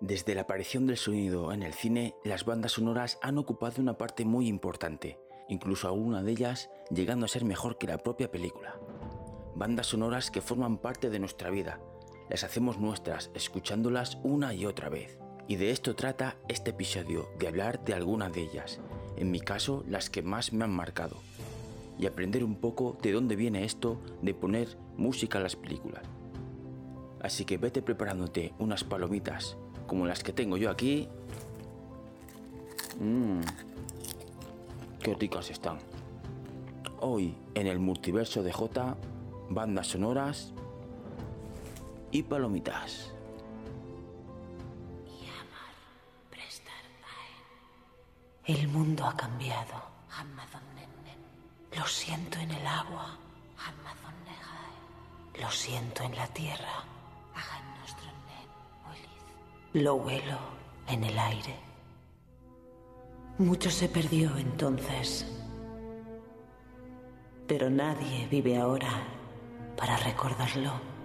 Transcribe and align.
Desde 0.00 0.36
la 0.36 0.42
aparición 0.42 0.86
del 0.86 0.96
sonido 0.96 1.52
en 1.52 1.64
el 1.64 1.74
cine, 1.74 2.14
las 2.24 2.44
bandas 2.44 2.72
sonoras 2.72 3.18
han 3.20 3.36
ocupado 3.36 3.82
una 3.82 3.98
parte 3.98 4.24
muy 4.24 4.46
importante, 4.46 5.18
incluso 5.48 5.88
alguna 5.88 6.22
de 6.22 6.30
ellas 6.30 6.70
llegando 6.88 7.26
a 7.26 7.28
ser 7.28 7.44
mejor 7.44 7.78
que 7.78 7.88
la 7.88 7.98
propia 7.98 8.30
película. 8.30 8.78
Bandas 9.56 9.88
sonoras 9.88 10.30
que 10.30 10.40
forman 10.40 10.78
parte 10.78 11.10
de 11.10 11.18
nuestra 11.18 11.50
vida, 11.50 11.80
las 12.30 12.44
hacemos 12.44 12.78
nuestras 12.78 13.32
escuchándolas 13.34 14.18
una 14.22 14.54
y 14.54 14.66
otra 14.66 14.88
vez. 14.88 15.18
Y 15.48 15.56
de 15.56 15.72
esto 15.72 15.96
trata 15.96 16.36
este 16.46 16.70
episodio, 16.70 17.28
de 17.36 17.48
hablar 17.48 17.84
de 17.84 17.94
algunas 17.94 18.32
de 18.32 18.42
ellas, 18.42 18.78
en 19.16 19.32
mi 19.32 19.40
caso 19.40 19.82
las 19.88 20.10
que 20.10 20.22
más 20.22 20.52
me 20.52 20.62
han 20.62 20.70
marcado, 20.70 21.16
y 21.98 22.06
aprender 22.06 22.44
un 22.44 22.54
poco 22.60 22.96
de 23.02 23.10
dónde 23.10 23.34
viene 23.34 23.64
esto 23.64 24.00
de 24.22 24.32
poner 24.32 24.78
música 24.96 25.38
a 25.38 25.42
las 25.42 25.56
películas. 25.56 26.04
Así 27.20 27.44
que 27.44 27.58
vete 27.58 27.82
preparándote 27.82 28.54
unas 28.60 28.84
palomitas 28.84 29.56
como 29.88 30.06
las 30.06 30.22
que 30.22 30.32
tengo 30.32 30.56
yo 30.56 30.70
aquí. 30.70 31.08
Mmm, 33.00 33.40
qué 35.02 35.14
ricas 35.14 35.50
están. 35.50 35.78
Hoy 37.00 37.34
en 37.54 37.66
el 37.66 37.80
multiverso 37.80 38.44
de 38.44 38.52
J, 38.52 38.96
bandas 39.48 39.88
sonoras 39.88 40.52
y 42.12 42.22
palomitas. 42.22 43.12
El 48.44 48.66
mundo 48.68 49.04
ha 49.04 49.14
cambiado. 49.14 49.74
Lo 51.76 51.86
siento 51.86 52.38
en 52.38 52.50
el 52.50 52.66
agua. 52.66 53.18
Lo 55.38 55.50
siento 55.50 56.02
en 56.02 56.16
la 56.16 56.26
tierra. 56.28 56.84
Lo 59.74 59.96
huelo 59.96 60.38
en 60.88 61.04
el 61.04 61.18
aire. 61.18 61.54
Mucho 63.36 63.70
se 63.70 63.86
perdió 63.90 64.34
entonces, 64.38 65.26
pero 67.46 67.68
nadie 67.68 68.26
vive 68.30 68.56
ahora 68.56 68.88
para 69.76 69.98
recordarlo. 69.98 70.97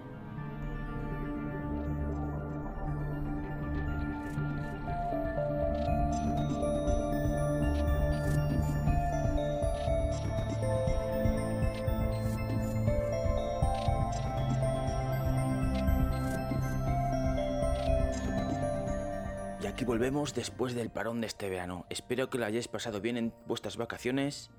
Después 20.31 20.73
del 20.73 20.89
parón 20.89 21.19
de 21.19 21.27
este 21.27 21.49
verano. 21.49 21.85
Espero 21.89 22.29
que 22.29 22.37
lo 22.37 22.45
hayáis 22.45 22.69
pasado 22.69 23.01
bien 23.01 23.17
en 23.17 23.33
vuestras 23.45 23.75
vacaciones. 23.75 24.51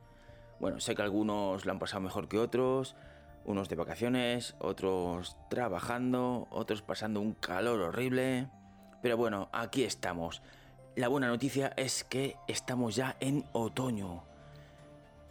Bueno, 0.60 0.78
sé 0.80 0.94
que 0.94 1.00
algunos 1.00 1.64
lo 1.64 1.72
han 1.72 1.78
pasado 1.78 2.02
mejor 2.02 2.28
que 2.28 2.38
otros, 2.38 2.94
unos 3.46 3.70
de 3.70 3.76
vacaciones, 3.76 4.54
otros 4.58 5.38
trabajando, 5.48 6.46
otros 6.50 6.82
pasando 6.82 7.20
un 7.20 7.32
calor 7.32 7.80
horrible. 7.80 8.50
Pero 9.00 9.16
bueno, 9.16 9.48
aquí 9.52 9.84
estamos. 9.84 10.42
La 10.96 11.08
buena 11.08 11.28
noticia 11.28 11.72
es 11.76 12.04
que 12.04 12.36
estamos 12.46 12.94
ya 12.94 13.16
en 13.20 13.44
otoño, 13.52 14.24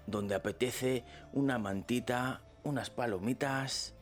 donde 0.08 0.36
apetece 0.36 1.06
una 1.32 1.60
mantita, 1.60 2.42
unas 2.64 2.90
palomitas 2.90 3.94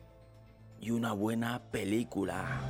y 0.80 0.92
una 0.92 1.12
buena 1.12 1.60
película. 1.70 2.60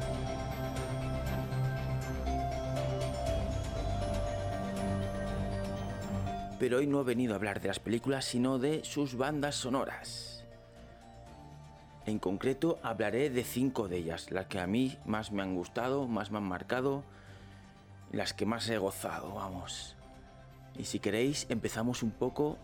Pero 6.63 6.79
hoy 6.79 6.87
no 6.87 7.01
he 7.01 7.03
venido 7.05 7.33
a 7.33 7.37
hablar 7.39 7.61
de 7.61 7.67
las 7.67 7.81
películas, 7.81 8.25
sino 8.25 8.61
de 8.61 8.85
sus 8.85 9.17
bandas 9.17 9.57
sonoras. 9.57 10.45
En 12.07 12.21
concreto 12.21 12.79
hablaré 12.85 13.31
de 13.31 13.43
cinco 13.43 13.89
de 13.89 13.97
ellas, 13.97 14.31
las 14.31 14.47
que 14.47 14.61
a 14.61 14.69
mí 14.69 14.97
más 15.05 15.33
me 15.33 15.43
han 15.43 15.57
gustado, 15.57 16.07
más 16.07 16.31
me 16.31 16.39
han 16.39 16.45
marcado, 16.45 17.03
las 18.13 18.33
que 18.33 18.47
más 18.47 18.69
he 18.69 18.79
gozado, 18.79 19.35
vamos. 19.35 19.97
Y 20.79 20.85
si 20.85 21.01
queréis, 21.01 21.47
empezamos 21.49 22.05
un 22.05 22.13
poco 22.13 22.59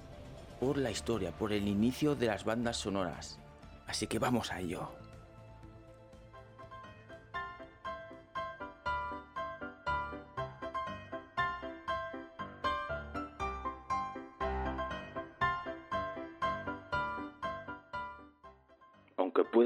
por 0.60 0.78
la 0.78 0.92
historia, 0.92 1.32
por 1.32 1.52
el 1.52 1.66
inicio 1.66 2.14
de 2.14 2.28
las 2.28 2.44
bandas 2.44 2.76
sonoras. 2.76 3.40
Así 3.88 4.06
que 4.06 4.20
vamos 4.20 4.52
a 4.52 4.60
ello. 4.60 4.92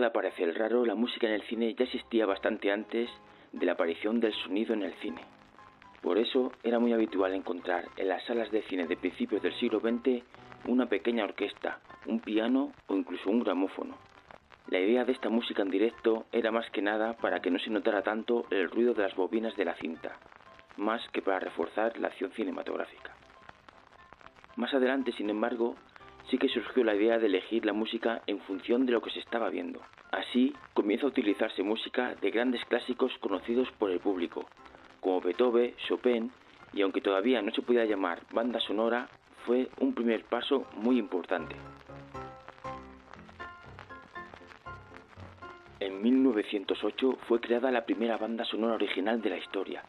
Pueda 0.02 0.12
parecer 0.12 0.58
raro, 0.58 0.84
la 0.84 0.96
música 0.96 1.28
en 1.28 1.34
el 1.34 1.42
cine 1.42 1.74
ya 1.74 1.84
existía 1.84 2.26
bastante 2.26 2.72
antes 2.72 3.08
de 3.52 3.66
la 3.66 3.72
aparición 3.72 4.18
del 4.18 4.32
sonido 4.32 4.74
en 4.74 4.82
el 4.82 4.94
cine. 4.94 5.20
Por 6.00 6.18
eso 6.18 6.50
era 6.64 6.80
muy 6.80 6.92
habitual 6.92 7.32
encontrar 7.34 7.84
en 7.96 8.08
las 8.08 8.24
salas 8.24 8.50
de 8.50 8.62
cine 8.62 8.88
de 8.88 8.96
principios 8.96 9.42
del 9.42 9.54
siglo 9.60 9.78
XX 9.78 10.24
una 10.66 10.86
pequeña 10.86 11.22
orquesta, 11.22 11.78
un 12.06 12.18
piano 12.18 12.72
o 12.88 12.96
incluso 12.96 13.30
un 13.30 13.44
gramófono. 13.44 13.94
La 14.66 14.80
idea 14.80 15.04
de 15.04 15.12
esta 15.12 15.28
música 15.28 15.62
en 15.62 15.70
directo 15.70 16.26
era 16.32 16.50
más 16.50 16.68
que 16.70 16.82
nada 16.82 17.12
para 17.12 17.40
que 17.40 17.52
no 17.52 17.60
se 17.60 17.70
notara 17.70 18.02
tanto 18.02 18.46
el 18.50 18.68
ruido 18.70 18.94
de 18.94 19.04
las 19.04 19.14
bobinas 19.14 19.54
de 19.54 19.66
la 19.66 19.76
cinta, 19.76 20.18
más 20.78 21.00
que 21.12 21.22
para 21.22 21.38
reforzar 21.38 21.96
la 22.00 22.08
acción 22.08 22.32
cinematográfica. 22.32 23.14
Más 24.56 24.74
adelante, 24.74 25.12
sin 25.12 25.30
embargo, 25.30 25.76
sí 26.28 26.38
que 26.38 26.48
surgió 26.48 26.84
la 26.84 26.94
idea 26.94 27.18
de 27.18 27.26
elegir 27.26 27.64
la 27.64 27.72
música 27.72 28.22
en 28.26 28.40
función 28.40 28.86
de 28.86 28.92
lo 28.92 29.02
que 29.02 29.10
se 29.10 29.20
estaba 29.20 29.50
viendo. 29.50 29.80
Así 30.10 30.54
comienza 30.74 31.06
a 31.06 31.08
utilizarse 31.08 31.62
música 31.62 32.14
de 32.20 32.30
grandes 32.30 32.64
clásicos 32.66 33.12
conocidos 33.18 33.68
por 33.78 33.90
el 33.90 34.00
público, 34.00 34.46
como 35.00 35.20
Beethoven, 35.20 35.74
Chopin, 35.88 36.30
y 36.72 36.82
aunque 36.82 37.00
todavía 37.00 37.42
no 37.42 37.52
se 37.52 37.62
podía 37.62 37.84
llamar 37.84 38.22
banda 38.32 38.60
sonora, 38.60 39.08
fue 39.46 39.68
un 39.80 39.94
primer 39.94 40.24
paso 40.24 40.66
muy 40.76 40.98
importante. 40.98 41.56
En 45.80 46.00
1908 46.00 47.18
fue 47.26 47.40
creada 47.40 47.72
la 47.72 47.84
primera 47.84 48.16
banda 48.16 48.44
sonora 48.44 48.74
original 48.74 49.20
de 49.20 49.30
la 49.30 49.38
historia. 49.38 49.82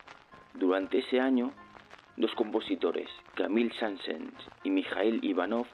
Durante 0.56 1.00
ese 1.00 1.20
año, 1.20 1.52
dos 2.18 2.34
compositores, 2.34 3.10
Camille 3.36 3.74
Saint-Saëns 3.80 4.34
y 4.64 4.72
Mikhail 4.72 5.24
Ivanov, 5.24 5.68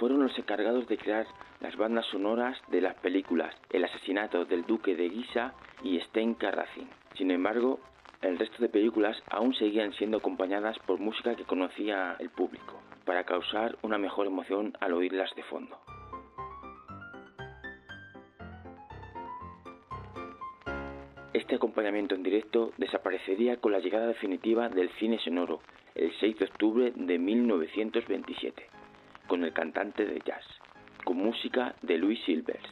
fueron 0.00 0.22
los 0.22 0.36
encargados 0.38 0.88
de 0.88 0.96
crear 0.96 1.26
las 1.60 1.76
bandas 1.76 2.06
sonoras 2.06 2.58
de 2.68 2.80
las 2.80 2.94
películas 2.96 3.54
El 3.68 3.84
asesinato 3.84 4.46
del 4.46 4.64
duque 4.64 4.96
de 4.96 5.10
Guisa 5.10 5.52
y 5.84 6.00
Stenka 6.00 6.50
Racing. 6.50 6.86
Sin 7.18 7.30
embargo, 7.30 7.80
el 8.22 8.38
resto 8.38 8.56
de 8.62 8.70
películas 8.70 9.22
aún 9.30 9.52
seguían 9.54 9.92
siendo 9.92 10.16
acompañadas 10.16 10.78
por 10.86 10.98
música 10.98 11.36
que 11.36 11.44
conocía 11.44 12.16
el 12.18 12.30
público, 12.30 12.80
para 13.04 13.24
causar 13.24 13.76
una 13.82 13.98
mejor 13.98 14.26
emoción 14.26 14.72
al 14.80 14.94
oírlas 14.94 15.34
de 15.36 15.42
fondo. 15.42 15.78
Este 21.34 21.56
acompañamiento 21.56 22.14
en 22.14 22.22
directo 22.22 22.72
desaparecería 22.78 23.58
con 23.58 23.72
la 23.72 23.80
llegada 23.80 24.06
definitiva 24.06 24.70
del 24.70 24.88
cine 24.92 25.18
sonoro 25.18 25.60
el 25.94 26.10
6 26.20 26.38
de 26.38 26.44
octubre 26.46 26.92
de 26.96 27.18
1927 27.18 28.79
con 29.30 29.44
el 29.44 29.52
cantante 29.52 30.04
de 30.04 30.20
jazz, 30.26 30.44
con 31.04 31.18
música 31.18 31.76
de 31.82 31.98
Louis 31.98 32.18
Silvers, 32.24 32.68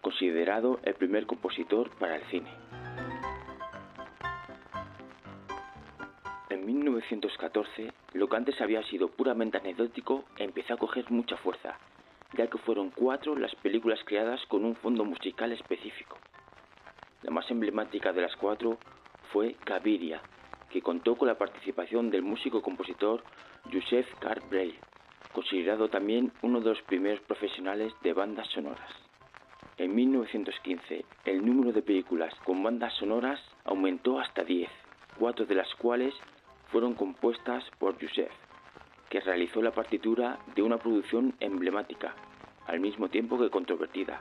considerado 0.00 0.78
el 0.84 0.94
primer 0.94 1.26
compositor 1.26 1.90
para 1.98 2.14
el 2.14 2.22
cine. 2.26 2.48
En 6.50 6.64
1914, 6.64 7.92
lo 8.12 8.28
que 8.28 8.36
antes 8.36 8.60
había 8.60 8.80
sido 8.84 9.08
puramente 9.08 9.58
anecdótico 9.58 10.22
empezó 10.36 10.74
a 10.74 10.76
coger 10.76 11.10
mucha 11.10 11.36
fuerza, 11.38 11.76
ya 12.34 12.46
que 12.46 12.58
fueron 12.58 12.90
cuatro 12.90 13.34
las 13.34 13.56
películas 13.56 13.98
creadas 14.04 14.40
con 14.46 14.64
un 14.64 14.76
fondo 14.76 15.04
musical 15.04 15.50
específico. 15.50 16.16
La 17.22 17.32
más 17.32 17.50
emblemática 17.50 18.12
de 18.12 18.22
las 18.22 18.36
cuatro 18.36 18.78
fue 19.32 19.56
Caviria, 19.64 20.22
que 20.70 20.80
contó 20.80 21.16
con 21.16 21.26
la 21.26 21.36
participación 21.36 22.08
del 22.08 22.22
músico-compositor 22.22 23.24
Joseph 23.72 24.06
Carbrel, 24.20 24.78
considerado 25.32 25.88
también 25.88 26.32
uno 26.42 26.60
de 26.60 26.70
los 26.70 26.82
primeros 26.82 27.20
profesionales 27.20 27.92
de 28.02 28.12
bandas 28.12 28.48
sonoras. 28.48 28.90
En 29.76 29.94
1915, 29.94 31.04
el 31.24 31.46
número 31.46 31.72
de 31.72 31.82
películas 31.82 32.34
con 32.44 32.62
bandas 32.62 32.92
sonoras 32.94 33.40
aumentó 33.64 34.18
hasta 34.18 34.42
10, 34.42 34.68
cuatro 35.18 35.46
de 35.46 35.54
las 35.54 35.72
cuales 35.76 36.14
fueron 36.72 36.94
compuestas 36.94 37.64
por 37.78 37.94
Joseph, 37.94 38.32
que 39.08 39.20
realizó 39.20 39.62
la 39.62 39.70
partitura 39.70 40.38
de 40.54 40.62
una 40.62 40.78
producción 40.78 41.34
emblemática, 41.40 42.14
al 42.66 42.80
mismo 42.80 43.08
tiempo 43.08 43.38
que 43.38 43.50
controvertida. 43.50 44.20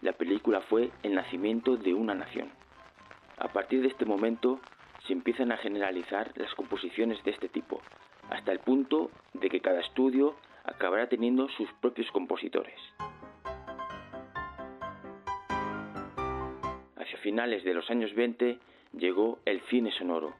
La 0.00 0.12
película 0.12 0.60
fue 0.60 0.90
El 1.02 1.14
nacimiento 1.14 1.76
de 1.76 1.92
una 1.92 2.14
nación. 2.14 2.50
A 3.38 3.48
partir 3.48 3.82
de 3.82 3.88
este 3.88 4.04
momento 4.04 4.60
se 5.06 5.12
empiezan 5.12 5.52
a 5.52 5.56
generalizar 5.56 6.32
las 6.36 6.54
composiciones 6.54 7.22
de 7.24 7.32
este 7.32 7.48
tipo, 7.48 7.82
hasta 8.30 8.52
el 8.52 8.60
punto 8.60 9.10
de 9.32 9.48
que 9.48 9.60
cada 9.60 9.80
estudio 9.80 10.34
acabará 10.64 11.08
teniendo 11.08 11.48
sus 11.50 11.70
propios 11.80 12.10
compositores. 12.10 12.78
Hacia 16.96 17.18
finales 17.22 17.64
de 17.64 17.74
los 17.74 17.88
años 17.90 18.14
20 18.14 18.58
llegó 18.98 19.38
el 19.44 19.60
cine 19.62 19.92
sonoro, 19.92 20.34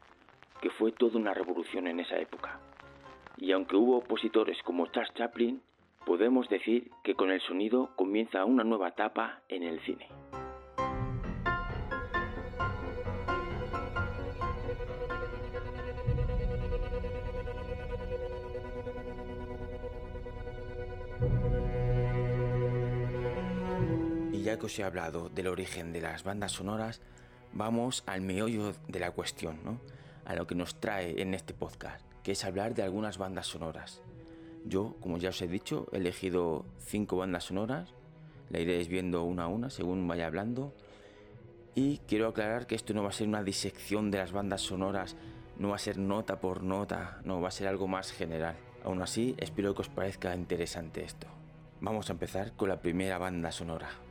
que 0.60 0.70
fue 0.70 0.92
toda 0.92 1.18
una 1.18 1.34
revolución 1.34 1.86
en 1.86 2.00
esa 2.00 2.18
época. 2.18 2.58
Y 3.36 3.52
aunque 3.52 3.76
hubo 3.76 3.98
opositores 3.98 4.62
como 4.62 4.86
Charles 4.86 5.12
Chaplin, 5.14 5.60
podemos 6.06 6.48
decir 6.48 6.90
que 7.02 7.14
con 7.14 7.30
el 7.30 7.40
sonido 7.40 7.90
comienza 7.96 8.44
una 8.44 8.64
nueva 8.64 8.88
etapa 8.88 9.40
en 9.48 9.62
el 9.62 9.80
cine. 9.80 10.08
Que 24.58 24.66
os 24.66 24.78
he 24.78 24.84
hablado 24.84 25.28
del 25.28 25.46
origen 25.46 25.92
de 25.92 26.00
las 26.00 26.24
bandas 26.24 26.52
sonoras, 26.52 27.00
vamos 27.52 28.02
al 28.06 28.20
meollo 28.20 28.74
de 28.88 29.00
la 29.00 29.10
cuestión, 29.10 29.60
¿no? 29.64 29.80
a 30.24 30.34
lo 30.34 30.46
que 30.46 30.54
nos 30.54 30.80
trae 30.80 31.20
en 31.20 31.34
este 31.34 31.54
podcast, 31.54 32.04
que 32.22 32.32
es 32.32 32.44
hablar 32.44 32.74
de 32.74 32.82
algunas 32.82 33.18
bandas 33.18 33.46
sonoras. 33.46 34.02
Yo, 34.64 34.96
como 35.00 35.18
ya 35.18 35.28
os 35.28 35.42
he 35.42 35.46
dicho, 35.46 35.86
he 35.92 35.98
elegido 35.98 36.64
cinco 36.78 37.18
bandas 37.18 37.44
sonoras, 37.44 37.92
la 38.50 38.60
iréis 38.60 38.88
viendo 38.88 39.22
una 39.24 39.44
a 39.44 39.48
una 39.48 39.70
según 39.70 40.06
vaya 40.08 40.26
hablando. 40.26 40.74
Y 41.74 41.98
quiero 42.06 42.28
aclarar 42.28 42.66
que 42.66 42.74
esto 42.74 42.94
no 42.94 43.02
va 43.02 43.10
a 43.10 43.12
ser 43.12 43.28
una 43.28 43.42
disección 43.42 44.10
de 44.10 44.18
las 44.18 44.32
bandas 44.32 44.62
sonoras, 44.62 45.16
no 45.58 45.70
va 45.70 45.76
a 45.76 45.78
ser 45.78 45.98
nota 45.98 46.40
por 46.40 46.62
nota, 46.62 47.20
no, 47.24 47.40
va 47.40 47.48
a 47.48 47.52
ser 47.52 47.68
algo 47.68 47.88
más 47.88 48.12
general. 48.12 48.56
Aún 48.84 49.02
así, 49.02 49.34
espero 49.38 49.74
que 49.74 49.82
os 49.82 49.88
parezca 49.88 50.34
interesante 50.34 51.04
esto. 51.04 51.26
Vamos 51.80 52.08
a 52.08 52.12
empezar 52.12 52.52
con 52.52 52.68
la 52.68 52.80
primera 52.80 53.18
banda 53.18 53.52
sonora. 53.52 54.03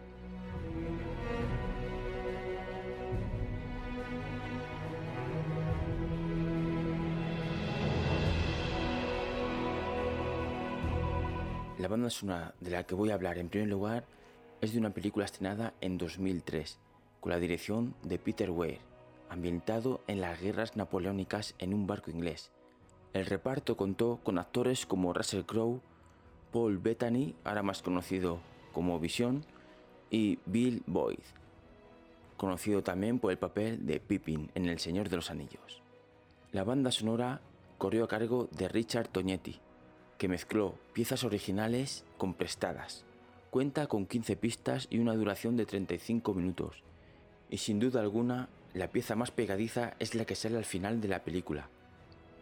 La 11.84 11.90
banda 11.90 12.10
sonora 12.10 12.56
de 12.62 12.72
la 12.72 12.86
que 12.86 12.96
voy 12.96 13.10
a 13.10 13.16
hablar 13.16 13.38
en 13.38 13.50
primer 13.50 13.68
lugar 13.68 14.06
es 14.62 14.72
de 14.72 14.80
una 14.80 14.92
película 14.92 15.26
estrenada 15.26 15.74
en 15.82 15.98
2003, 15.98 16.80
con 17.20 17.34
la 17.34 17.40
dirección 17.40 17.94
de 18.04 18.18
Peter 18.18 18.50
Weir, 18.52 18.80
ambientado 19.30 20.00
en 20.08 20.22
las 20.22 20.40
guerras 20.40 20.78
napoleónicas 20.78 21.56
en 21.60 21.74
un 21.74 21.86
barco 21.86 22.10
inglés. 22.10 22.52
El 23.12 23.26
reparto 23.26 23.76
contó 23.76 24.22
con 24.24 24.38
actores 24.38 24.86
como 24.86 25.12
Russell 25.12 25.44
Crowe, 25.44 25.82
Paul 26.54 26.78
Bettany, 26.78 27.36
ahora 27.44 27.64
más 27.64 27.82
conocido 27.82 28.40
como 28.72 28.98
Vision, 28.98 29.44
y 30.10 30.40
Bill 30.46 30.84
Boyd, 30.88 31.20
conocido 32.38 32.82
también 32.82 33.20
por 33.20 33.34
el 33.34 33.38
papel 33.38 33.86
de 33.86 34.00
Pippin 34.00 34.50
en 34.56 34.68
El 34.68 34.80
Señor 34.80 35.10
de 35.10 35.18
los 35.18 35.30
Anillos. 35.30 35.82
La 36.54 36.64
banda 36.64 36.94
sonora 36.94 37.42
corrió 37.78 38.06
a 38.06 38.08
cargo 38.08 38.48
de 38.52 38.70
Richard 38.70 39.10
Toñetti, 39.10 39.60
que 40.24 40.30
mezcló 40.30 40.76
piezas 40.94 41.26
originales 41.26 42.06
con 42.18 42.34
prestadas. 42.34 43.04
Cuenta 43.50 43.88
con 43.88 44.06
15 44.06 44.38
pistas 44.38 44.88
y 44.90 45.00
una 45.00 45.16
duración 45.16 45.58
de 45.58 45.66
35 45.66 46.34
minutos. 46.34 46.82
Y 47.50 47.58
sin 47.58 47.78
duda 47.78 48.00
alguna, 48.00 48.48
la 48.74 48.88
pieza 48.88 49.18
más 49.18 49.32
pegadiza 49.32 49.96
es 50.00 50.16
la 50.16 50.24
que 50.24 50.36
sale 50.36 50.56
al 50.56 50.64
final 50.64 51.02
de 51.02 51.10
la 51.10 51.26
película, 51.26 51.68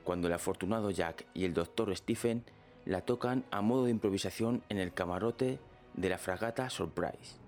cuando 0.04 0.28
el 0.28 0.34
afortunado 0.34 0.92
Jack 0.92 1.26
y 1.34 1.44
el 1.44 1.56
doctor 1.56 1.98
Stephen 1.98 2.44
la 2.86 3.02
tocan 3.02 3.46
a 3.50 3.62
modo 3.62 3.86
de 3.86 3.92
improvisación 3.92 4.62
en 4.70 4.78
el 4.78 4.94
camarote 4.94 5.58
de 5.96 6.10
la 6.10 6.20
fragata 6.20 6.70
Surprise. 6.70 7.40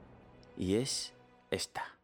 Y 0.57 0.77
es 0.77 1.13
esta. 1.51 1.99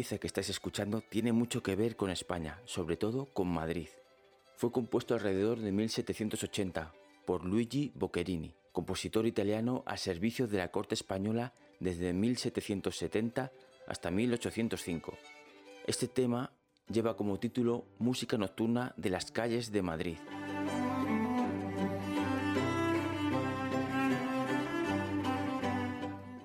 Que 0.00 0.26
estáis 0.26 0.48
escuchando 0.48 1.02
tiene 1.02 1.30
mucho 1.32 1.62
que 1.62 1.76
ver 1.76 1.94
con 1.94 2.10
España, 2.10 2.58
sobre 2.64 2.96
todo 2.96 3.26
con 3.26 3.48
Madrid. 3.48 3.88
Fue 4.56 4.72
compuesto 4.72 5.14
alrededor 5.14 5.58
de 5.58 5.72
1780 5.72 6.94
por 7.26 7.44
Luigi 7.44 7.92
Boccherini, 7.94 8.54
compositor 8.72 9.26
italiano 9.26 9.82
al 9.84 9.98
servicio 9.98 10.48
de 10.48 10.56
la 10.56 10.70
corte 10.70 10.94
española 10.94 11.52
desde 11.80 12.14
1770 12.14 13.52
hasta 13.86 14.10
1805. 14.10 15.18
Este 15.86 16.08
tema 16.08 16.50
lleva 16.88 17.14
como 17.14 17.38
título 17.38 17.84
Música 17.98 18.38
Nocturna 18.38 18.94
de 18.96 19.10
las 19.10 19.30
calles 19.30 19.70
de 19.70 19.82
Madrid. 19.82 20.16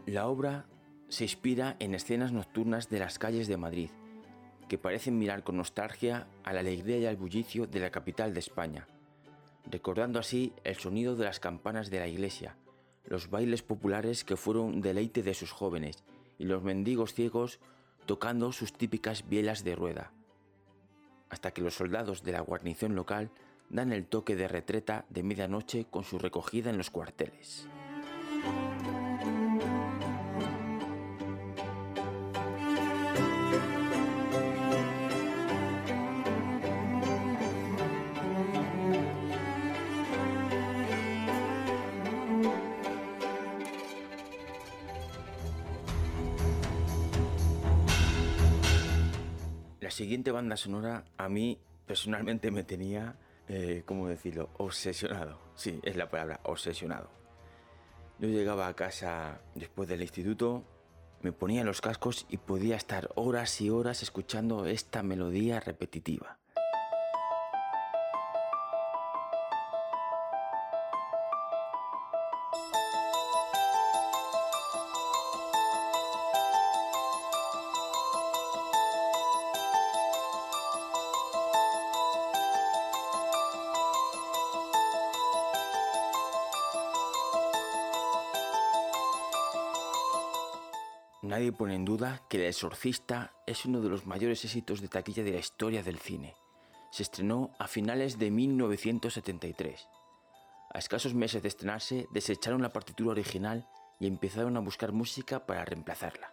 La 0.08 0.28
obra 0.28 0.66
se 1.10 1.24
inspira 1.24 1.76
en 1.80 1.96
escenas 1.96 2.32
nocturnas 2.32 2.90
de 2.90 3.00
las 3.00 3.20
calles 3.20 3.48
de 3.48 3.58
Madrid, 3.58 3.90
que 4.68 4.78
parecen 4.78 5.20
mirar 5.20 5.44
con 5.44 5.58
nostalgia 5.58 6.28
a 6.44 6.54
la 6.54 6.62
alegría 6.62 6.98
y 6.98 7.06
al 7.06 7.18
bullicio 7.18 7.68
de 7.68 7.80
la 7.80 7.92
capital 7.92 8.34
de 8.34 8.40
España, 8.40 8.88
recordando 9.70 10.20
así 10.20 10.54
el 10.64 10.76
sonido 10.76 11.16
de 11.16 11.26
las 11.26 11.40
campanas 11.40 11.90
de 11.90 12.00
la 12.00 12.08
iglesia, 12.08 12.56
los 13.06 13.30
bailes 13.30 13.62
populares 13.62 14.24
que 14.24 14.38
fueron 14.38 14.82
deleite 14.82 15.22
de 15.22 15.34
sus 15.34 15.52
jóvenes 15.52 16.04
y 16.40 16.46
los 16.46 16.64
mendigos 16.64 17.14
ciegos 17.14 17.60
tocando 18.06 18.52
sus 18.52 18.74
típicas 18.74 19.28
bielas 19.28 19.64
de 19.64 19.76
rueda, 19.76 20.12
hasta 21.30 21.52
que 21.52 21.62
los 21.62 21.76
soldados 21.76 22.24
de 22.24 22.32
la 22.32 22.42
guarnición 22.42 22.96
local 22.96 23.32
dan 23.70 23.92
el 23.92 24.06
toque 24.06 24.36
de 24.36 24.48
retreta 24.48 25.06
de 25.10 25.24
medianoche 25.24 25.86
con 25.86 26.04
su 26.04 26.20
recogida 26.20 26.70
en 26.70 26.78
los 26.78 26.92
cuarteles. 26.92 27.68
Siguiente 49.96 50.32
banda 50.32 50.58
sonora 50.58 51.06
a 51.18 51.30
mí 51.30 51.58
personalmente 51.88 52.52
me 52.52 52.64
tenía, 52.64 53.16
eh, 53.48 53.84
¿cómo 53.86 54.10
decirlo?, 54.10 54.50
obsesionado. 54.58 55.40
Sí, 55.56 55.80
es 55.84 55.96
la 55.96 56.10
palabra, 56.10 56.42
obsesionado. 56.44 57.10
Yo 58.20 58.28
llegaba 58.28 58.68
a 58.68 58.76
casa 58.76 59.40
después 59.56 59.88
del 59.88 60.02
instituto, 60.02 60.66
me 61.22 61.32
ponía 61.32 61.64
los 61.64 61.80
cascos 61.80 62.26
y 62.30 62.38
podía 62.38 62.76
estar 62.76 63.10
horas 63.16 63.62
y 63.62 63.70
horas 63.70 64.04
escuchando 64.04 64.66
esta 64.66 65.02
melodía 65.02 65.62
repetitiva. 65.62 66.40
Pone 91.56 91.76
en 91.76 91.86
duda 91.86 92.22
que 92.30 92.38
El 92.38 92.46
Exorcista 92.46 93.34
es 93.48 93.66
uno 93.66 93.82
de 93.82 93.90
los 93.90 94.06
mayores 94.06 94.44
éxitos 94.46 94.82
de 94.82 94.88
taquilla 94.88 95.24
de 95.24 95.32
la 95.32 95.40
historia 95.40 95.84
del 95.84 96.00
cine. 96.00 96.36
Se 96.92 97.04
estrenó 97.04 97.52
a 97.60 97.68
finales 97.68 98.18
de 98.20 98.32
1973. 98.32 99.88
A 100.74 100.78
escasos 100.78 101.14
meses 101.14 101.42
de 101.42 101.48
estrenarse, 101.48 102.08
desecharon 102.12 102.62
la 102.62 102.74
partitura 102.74 103.12
original 103.12 103.68
y 104.00 104.08
empezaron 104.08 104.58
a 104.58 104.60
buscar 104.60 104.92
música 104.92 105.46
para 105.46 105.66
reemplazarla. 105.66 106.32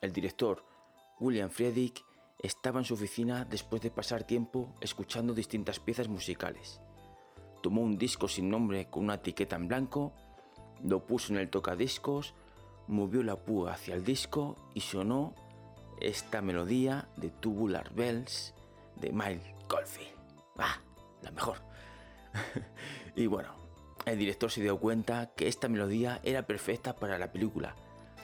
El 0.00 0.12
director 0.12 0.64
William 1.18 1.50
Friedrich 1.50 2.04
estaba 2.38 2.78
en 2.78 2.84
su 2.84 2.94
oficina 2.94 3.44
después 3.44 3.82
de 3.82 3.90
pasar 3.90 4.24
tiempo 4.24 4.74
escuchando 4.80 5.34
distintas 5.34 5.80
piezas 5.80 6.08
musicales. 6.08 6.80
Tomó 7.62 7.82
un 7.82 7.98
disco 7.98 8.28
sin 8.28 8.50
nombre 8.50 8.88
con 8.88 9.04
una 9.04 9.14
etiqueta 9.14 9.56
en 9.56 9.68
blanco, 9.68 10.12
lo 10.82 11.06
puso 11.06 11.32
en 11.32 11.38
el 11.38 11.50
tocadiscos, 11.50 12.34
movió 12.86 13.22
la 13.22 13.36
púa 13.36 13.72
hacia 13.72 13.94
el 13.94 14.04
disco 14.04 14.56
y 14.74 14.80
sonó 14.80 15.34
esta 16.00 16.40
melodía 16.40 17.08
de 17.16 17.30
Tubular 17.30 17.92
Bells 17.92 18.54
de 18.96 19.12
Miles 19.12 19.42
Goldfield. 19.68 20.14
¡Ah! 20.58 20.80
La 21.22 21.32
mejor. 21.32 21.58
y 23.16 23.26
bueno, 23.26 23.52
el 24.06 24.18
director 24.18 24.50
se 24.50 24.62
dio 24.62 24.78
cuenta 24.78 25.32
que 25.34 25.48
esta 25.48 25.68
melodía 25.68 26.20
era 26.22 26.46
perfecta 26.46 26.94
para 26.94 27.18
la 27.18 27.32
película, 27.32 27.74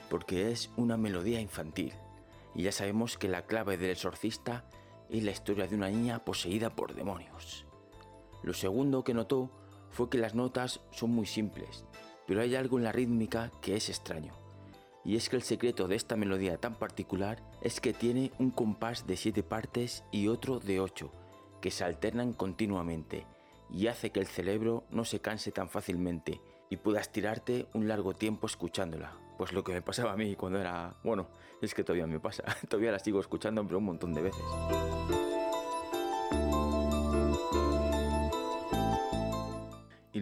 porque 0.09 0.53
es 0.53 0.71
una 0.77 0.97
melodía 0.97 1.41
infantil 1.41 1.93
y 2.55 2.63
ya 2.63 2.73
sabemos 2.73 3.19
que 3.19 3.29
la 3.29 3.43
clave 3.43 3.77
del 3.77 3.91
exorcista 3.91 4.65
es 5.11 5.23
la 5.23 5.33
historia 5.33 5.67
de 5.67 5.75
una 5.75 5.91
niña 5.91 6.25
poseída 6.25 6.71
por 6.71 6.95
demonios. 6.95 7.67
Lo 8.45 8.53
segundo 8.53 9.05
que 9.05 9.15
notó 9.15 9.51
fue 9.89 10.11
que 10.11 10.19
las 10.19 10.35
notas 10.35 10.81
son 10.91 11.11
muy 11.13 11.25
simples, 11.25 11.87
pero 12.27 12.43
hay 12.43 12.55
algo 12.55 12.77
en 12.77 12.85
la 12.85 12.93
rítmica 12.93 13.51
que 13.63 13.75
es 13.75 13.89
extraño. 13.89 14.35
Y 15.03 15.17
es 15.17 15.31
que 15.31 15.37
el 15.37 15.43
secreto 15.43 15.89
de 15.89 15.97
esta 15.97 16.15
melodía 16.15 16.59
tan 16.59 16.75
particular 16.75 17.43
es 17.63 17.81
que 17.81 17.95
tiene 17.95 18.33
un 18.39 18.51
compás 18.51 19.07
de 19.07 19.17
7 19.17 19.43
partes 19.43 20.05
y 20.13 20.29
otro 20.29 20.61
de 20.61 20.79
8, 20.79 21.11
que 21.63 21.71
se 21.71 21.85
alternan 21.85 22.35
continuamente, 22.35 23.27
y 23.71 23.87
hace 23.87 24.11
que 24.11 24.21
el 24.21 24.27
cerebro 24.27 24.85
no 24.91 25.07
se 25.07 25.21
canse 25.21 25.51
tan 25.51 25.71
fácilmente 25.71 26.43
y 26.69 26.77
puedas 26.77 27.11
tirarte 27.11 27.67
un 27.73 27.89
largo 27.89 28.13
tiempo 28.13 28.47
escuchándola, 28.47 29.17
pues 29.39 29.55
lo 29.55 29.65
que 29.65 29.73
me 29.73 29.81
pasaba 29.81 30.13
a 30.13 30.17
mí 30.17 30.37
cuando 30.37 30.61
era... 30.61 30.95
Bueno, 31.03 31.29
es 31.63 31.73
que 31.73 31.83
todavía 31.83 32.07
me 32.07 32.21
pasa. 32.21 32.45
todavía 32.69 32.93
la 32.93 32.99
sigo 32.99 33.21
escuchando, 33.21 33.65
pero 33.65 33.79
un 33.79 33.85
montón 33.85 34.13
de 34.13 34.21
veces. 34.21 34.45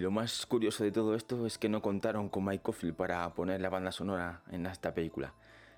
Lo 0.02 0.10
más 0.10 0.46
curioso 0.46 0.82
de 0.82 0.90
todo 0.90 1.14
esto 1.14 1.46
es 1.46 1.58
que 1.58 1.68
no 1.68 1.80
contaron 1.80 2.28
con 2.28 2.44
Mike 2.44 2.64
Cofield 2.64 2.96
para 2.96 3.32
poner 3.34 3.60
la 3.60 3.70
banda 3.70 3.92
sonora 3.92 4.42
en 4.50 4.66
esta 4.66 4.92
película. 4.92 5.32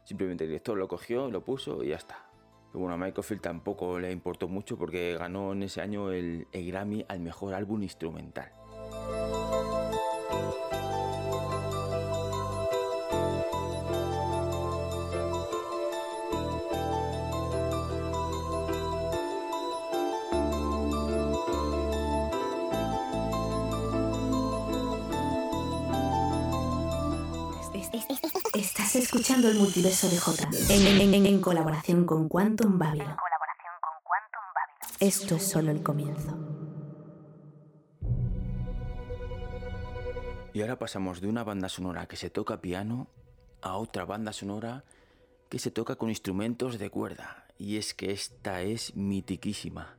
Simplemente 0.05 0.45
el 0.45 0.51
director 0.51 0.79
lo 0.79 0.89
cogió, 0.89 1.31
lo 1.31 1.45
puso 1.45 1.85
y 1.85 1.89
ya 1.89 1.97
está. 1.97 2.25
Pero 2.73 2.81
bueno, 2.81 2.95
a 2.95 2.97
Mike 2.97 3.13
Cofield 3.13 3.43
tampoco 3.43 4.01
le 4.01 4.11
importó 4.11 4.49
mucho 4.49 4.79
porque 4.79 5.15
ganó 5.19 5.53
en 5.53 5.63
ese 5.63 5.83
año 5.83 6.11
el 6.11 6.47
Grammy 6.53 7.05
al 7.07 7.21
mejor 7.21 7.53
álbum 7.53 7.83
instrumental. 7.83 8.51
Estás 28.55 28.97
escuchando 28.97 29.49
el 29.49 29.57
multiverso 29.57 30.09
de 30.09 30.19
J 30.19 30.49
en, 30.69 31.41
colaboración 31.41 32.05
con 32.05 32.29
Quantum 32.29 32.77
Babylon. 32.77 33.17
Esto 34.99 35.37
es 35.37 35.49
solo 35.49 35.71
el 35.71 35.83
comienzo. 35.83 36.37
Y 40.53 40.61
ahora 40.61 40.79
pasamos 40.79 41.21
de 41.21 41.29
una 41.29 41.45
banda 41.45 41.69
sonora 41.69 42.07
que 42.07 42.17
se 42.17 42.31
toca 42.31 42.61
piano 42.61 43.07
a 43.63 43.77
otra 43.77 44.05
banda 44.05 44.33
sonora 44.33 44.85
que 45.49 45.61
se 45.61 45.71
toca 45.71 45.95
con 45.95 46.09
instrumentos 46.09 46.79
de 46.79 46.91
cuerda. 46.91 47.47
Y 47.59 47.77
es 47.77 47.95
que 47.95 48.11
esta 48.11 48.63
es 48.63 48.97
mitiquísima. 48.97 49.97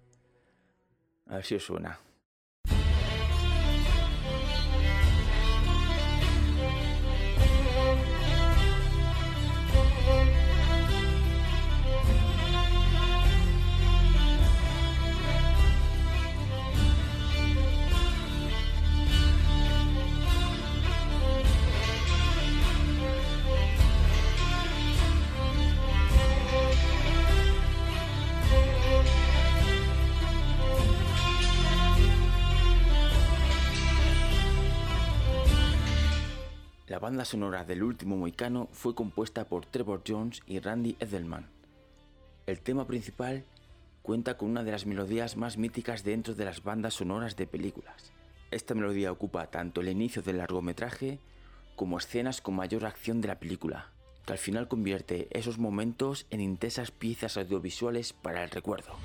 A 1.27 1.35
ver 1.35 1.45
si 1.45 1.55
os 1.55 1.63
suena. 1.63 1.99
La 36.87 36.99
banda 36.99 37.25
sonora 37.25 37.65
del 37.65 37.81
último 37.81 38.15
Moicano 38.15 38.69
fue 38.71 38.93
compuesta 38.93 39.45
por 39.45 39.65
Trevor 39.65 40.03
Jones 40.07 40.43
y 40.45 40.59
Randy 40.59 40.95
Edelman. 40.99 41.47
El 42.45 42.61
tema 42.61 42.85
principal 42.85 43.43
cuenta 44.03 44.37
con 44.37 44.51
una 44.51 44.63
de 44.63 44.71
las 44.71 44.85
melodías 44.85 45.35
más 45.35 45.57
míticas 45.57 46.03
dentro 46.03 46.35
de 46.35 46.45
las 46.45 46.61
bandas 46.61 46.93
sonoras 46.93 47.35
de 47.35 47.47
películas. 47.47 48.11
Esta 48.51 48.75
melodía 48.75 49.11
ocupa 49.11 49.47
tanto 49.47 49.81
el 49.81 49.89
inicio 49.89 50.21
del 50.21 50.37
largometraje 50.37 51.17
como 51.75 51.97
escenas 51.97 52.39
con 52.39 52.55
mayor 52.55 52.85
acción 52.85 53.19
de 53.19 53.29
la 53.29 53.39
película, 53.39 53.89
que 54.23 54.33
al 54.33 54.39
final 54.39 54.67
convierte 54.67 55.27
esos 55.31 55.57
momentos 55.57 56.27
en 56.29 56.39
intensas 56.39 56.91
piezas 56.91 57.35
audiovisuales 57.35 58.13
para 58.13 58.43
el 58.43 58.51
recuerdo. 58.51 58.95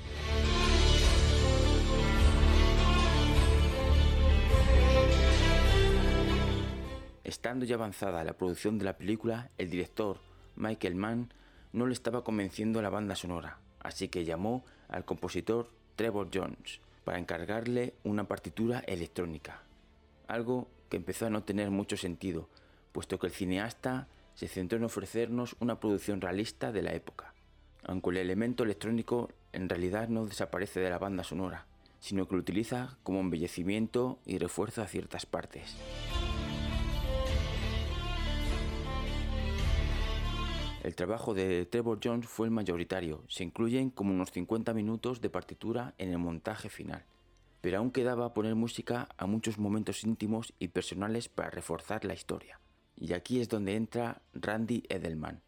Estando 7.31 7.63
ya 7.63 7.75
avanzada 7.75 8.25
la 8.25 8.33
producción 8.33 8.77
de 8.77 8.83
la 8.83 8.97
película, 8.97 9.51
el 9.57 9.69
director 9.69 10.17
Michael 10.57 10.95
Mann 10.95 11.33
no 11.71 11.87
le 11.87 11.93
estaba 11.93 12.25
convenciendo 12.25 12.81
la 12.81 12.89
banda 12.89 13.15
sonora, 13.15 13.57
así 13.79 14.09
que 14.09 14.25
llamó 14.25 14.65
al 14.89 15.05
compositor 15.05 15.69
Trevor 15.95 16.27
Jones 16.33 16.81
para 17.05 17.19
encargarle 17.19 17.93
una 18.03 18.25
partitura 18.25 18.79
electrónica, 18.79 19.63
algo 20.27 20.67
que 20.89 20.97
empezó 20.97 21.27
a 21.27 21.29
no 21.29 21.43
tener 21.43 21.71
mucho 21.71 21.95
sentido, 21.95 22.49
puesto 22.91 23.17
que 23.17 23.27
el 23.27 23.33
cineasta 23.33 24.09
se 24.35 24.49
centró 24.49 24.77
en 24.77 24.83
ofrecernos 24.83 25.55
una 25.61 25.79
producción 25.79 26.19
realista 26.19 26.73
de 26.73 26.81
la 26.81 26.91
época, 26.91 27.33
aunque 27.85 28.09
el 28.09 28.17
elemento 28.17 28.65
electrónico 28.65 29.29
en 29.53 29.69
realidad 29.69 30.09
no 30.09 30.25
desaparece 30.25 30.81
de 30.81 30.89
la 30.89 30.99
banda 30.99 31.23
sonora, 31.23 31.65
sino 32.01 32.27
que 32.27 32.35
lo 32.35 32.41
utiliza 32.41 32.97
como 33.03 33.21
embellecimiento 33.21 34.19
y 34.25 34.37
refuerzo 34.37 34.81
a 34.81 34.87
ciertas 34.87 35.25
partes. 35.25 35.77
El 40.83 40.95
trabajo 40.95 41.35
de 41.35 41.67
Trevor 41.67 41.99
Jones 42.03 42.27
fue 42.27 42.47
el 42.47 42.51
mayoritario, 42.51 43.23
se 43.27 43.43
incluyen 43.43 43.91
como 43.91 44.15
unos 44.15 44.31
50 44.31 44.73
minutos 44.73 45.21
de 45.21 45.29
partitura 45.29 45.93
en 45.99 46.09
el 46.09 46.17
montaje 46.17 46.69
final, 46.69 47.05
pero 47.61 47.77
aún 47.77 47.91
quedaba 47.91 48.33
poner 48.33 48.55
música 48.55 49.07
a 49.15 49.27
muchos 49.27 49.59
momentos 49.59 50.03
íntimos 50.03 50.53
y 50.57 50.69
personales 50.69 51.29
para 51.29 51.51
reforzar 51.51 52.03
la 52.03 52.15
historia. 52.15 52.59
Y 52.97 53.13
aquí 53.13 53.39
es 53.39 53.47
donde 53.47 53.75
entra 53.75 54.23
Randy 54.33 54.83
Edelman, 54.89 55.43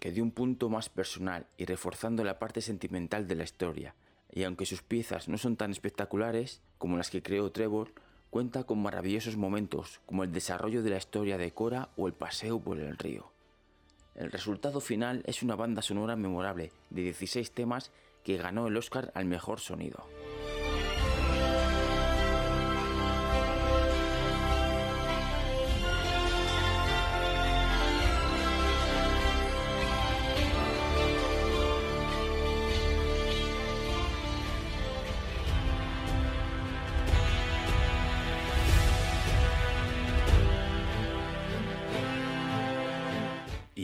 que 0.00 0.10
dio 0.10 0.24
un 0.24 0.32
punto 0.32 0.68
más 0.68 0.88
personal 0.88 1.46
y 1.56 1.66
reforzando 1.66 2.24
la 2.24 2.40
parte 2.40 2.60
sentimental 2.60 3.28
de 3.28 3.36
la 3.36 3.44
historia, 3.44 3.94
y 4.32 4.42
aunque 4.42 4.66
sus 4.66 4.82
piezas 4.82 5.28
no 5.28 5.38
son 5.38 5.56
tan 5.56 5.70
espectaculares 5.70 6.62
como 6.78 6.96
las 6.96 7.10
que 7.10 7.22
creó 7.22 7.52
Trevor, 7.52 7.92
cuenta 8.28 8.64
con 8.64 8.82
maravillosos 8.82 9.36
momentos 9.36 10.00
como 10.04 10.24
el 10.24 10.32
desarrollo 10.32 10.82
de 10.82 10.90
la 10.90 10.96
historia 10.96 11.38
de 11.38 11.52
Cora 11.52 11.90
o 11.96 12.08
el 12.08 12.14
paseo 12.14 12.58
por 12.58 12.80
el 12.80 12.98
río. 12.98 13.33
El 14.14 14.30
resultado 14.30 14.80
final 14.80 15.22
es 15.26 15.42
una 15.42 15.56
banda 15.56 15.82
sonora 15.82 16.16
memorable 16.16 16.70
de 16.90 17.02
16 17.02 17.50
temas 17.52 17.90
que 18.22 18.36
ganó 18.36 18.68
el 18.68 18.76
Oscar 18.76 19.10
al 19.14 19.26
mejor 19.26 19.60
sonido. 19.60 20.06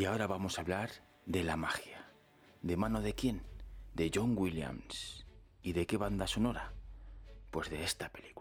Y 0.01 0.07
ahora 0.07 0.27
vamos 0.27 0.57
a 0.57 0.63
hablar 0.63 0.89
de 1.27 1.45
la 1.45 1.59
magia. 1.59 2.11
¿De 2.63 2.79
mano 2.79 3.03
de 3.03 3.15
quién? 3.15 3.43
De 3.93 4.11
John 4.15 4.35
Williams. 4.35 5.27
¿Y 5.61 5.75
de 5.75 5.87
qué 5.87 5.99
banda 5.99 6.27
sonora? 6.27 6.73
Pues 7.51 7.69
de 7.69 7.85
esta 7.85 8.09
película. 8.09 8.40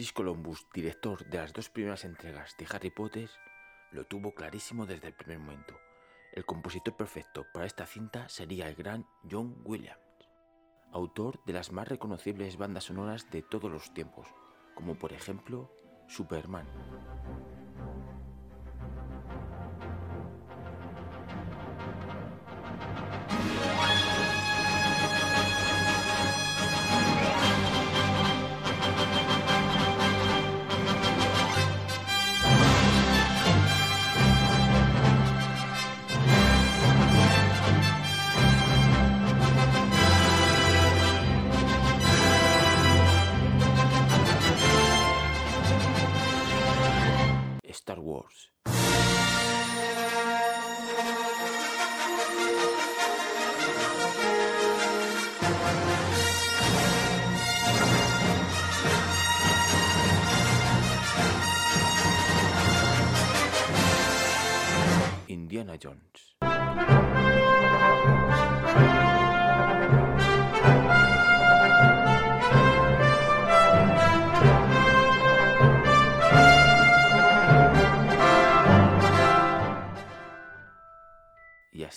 Chris 0.00 0.14
Columbus, 0.14 0.66
director 0.72 1.26
de 1.26 1.36
las 1.36 1.52
dos 1.52 1.68
primeras 1.68 2.06
entregas 2.06 2.56
de 2.56 2.66
Harry 2.70 2.88
Potter, 2.88 3.28
lo 3.92 4.06
tuvo 4.06 4.32
clarísimo 4.34 4.86
desde 4.86 5.08
el 5.08 5.12
primer 5.12 5.40
momento. 5.40 5.78
El 6.32 6.46
compositor 6.46 6.96
perfecto 6.96 7.44
para 7.52 7.66
esta 7.66 7.84
cinta 7.84 8.26
sería 8.30 8.66
el 8.68 8.76
gran 8.76 9.04
John 9.30 9.60
Williams, 9.62 10.00
autor 10.90 11.44
de 11.44 11.52
las 11.52 11.70
más 11.70 11.86
reconocibles 11.86 12.56
bandas 12.56 12.84
sonoras 12.84 13.30
de 13.30 13.42
todos 13.42 13.70
los 13.70 13.92
tiempos, 13.92 14.26
como 14.74 14.94
por 14.94 15.12
ejemplo 15.12 15.70
Superman. 16.08 16.66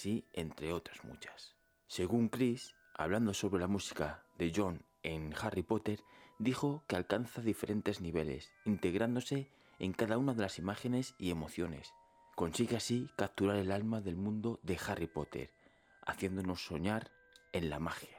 Así 0.04 0.28
entre 0.34 0.74
otras 0.74 1.06
muchas. 1.06 1.56
Según 1.88 2.28
Chris, 2.28 2.76
hablando 2.94 3.34
sobre 3.34 3.62
la 3.62 3.70
música 3.70 4.26
de 4.38 4.52
John 4.54 4.84
en 5.02 5.34
Harry 5.42 5.64
Potter, 5.64 6.02
dijo 6.40 6.84
que 6.88 6.98
alcanza 6.98 7.42
diferentes 7.42 8.02
niveles, 8.02 8.52
integrándose 8.66 9.50
en 9.80 9.94
cada 9.94 10.18
una 10.18 10.34
de 10.34 10.42
las 10.42 10.60
imágenes 10.60 11.16
y 11.18 11.32
emociones, 11.32 11.94
Consigue 12.36 12.78
así 12.78 13.12
capturar 13.16 13.58
el 13.58 13.72
alma 13.72 14.02
del 14.02 14.16
mundo 14.16 14.60
de 14.64 14.80
Harry 14.88 15.06
Potter, 15.06 15.52
haciéndonos 16.04 16.66
soñar 16.66 17.12
en 17.52 17.70
la 17.70 17.78
magia. 17.78 18.18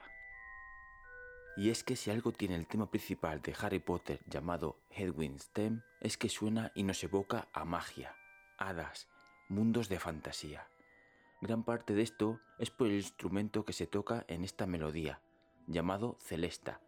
Y 1.56 1.70
es 1.70 1.82
que 1.82 1.96
si 1.96 2.12
algo 2.12 2.30
tiene 2.30 2.54
el 2.54 2.68
tema 2.68 2.88
principal 2.92 3.42
de 3.42 3.56
Harry 3.61 3.80
Potter 3.80 4.20
llamado 4.28 4.78
Hedwig's 4.90 5.50
Theme, 5.52 5.82
es 6.00 6.16
que 6.16 6.28
suena 6.28 6.70
y 6.76 6.85
nos 6.85 7.02
evoca 7.02 7.48
a 7.52 7.64
magia, 7.64 8.14
hadas, 8.56 9.08
mundos 9.48 9.88
de 9.88 9.98
fantasía. 9.98 10.68
Gran 11.44 11.62
parte 11.62 11.92
de 11.92 12.00
esto 12.00 12.40
es 12.59 12.70
por 12.70 12.87
el 12.87 12.94
instrumento 12.94 13.66
que 13.66 13.74
se 13.74 13.87
toca 13.87 14.24
en 14.28 14.44
esta 14.44 14.64
melodía, 14.64 15.20
llamado 15.66 16.16
celesta. 16.18 16.80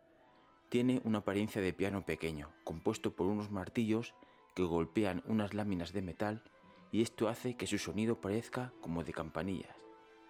Tiene 0.71 1.03
una 1.05 1.19
apariencia 1.19 1.61
de 1.61 1.75
piano 1.75 2.07
pequeño, 2.07 2.55
compuesto 2.64 3.14
por 3.14 3.27
unos 3.27 3.51
martillos 3.51 4.14
que 4.55 4.62
golpean 4.62 5.23
unas 5.27 5.53
láminas 5.53 5.92
de 5.92 6.01
metal 6.01 6.42
y 6.90 7.03
esto 7.03 7.29
hace 7.29 7.59
que 7.59 7.66
su 7.66 7.77
sonido 7.77 8.23
parezca 8.23 8.73
como 8.81 9.05
de 9.05 9.12
campanillas. 9.12 9.77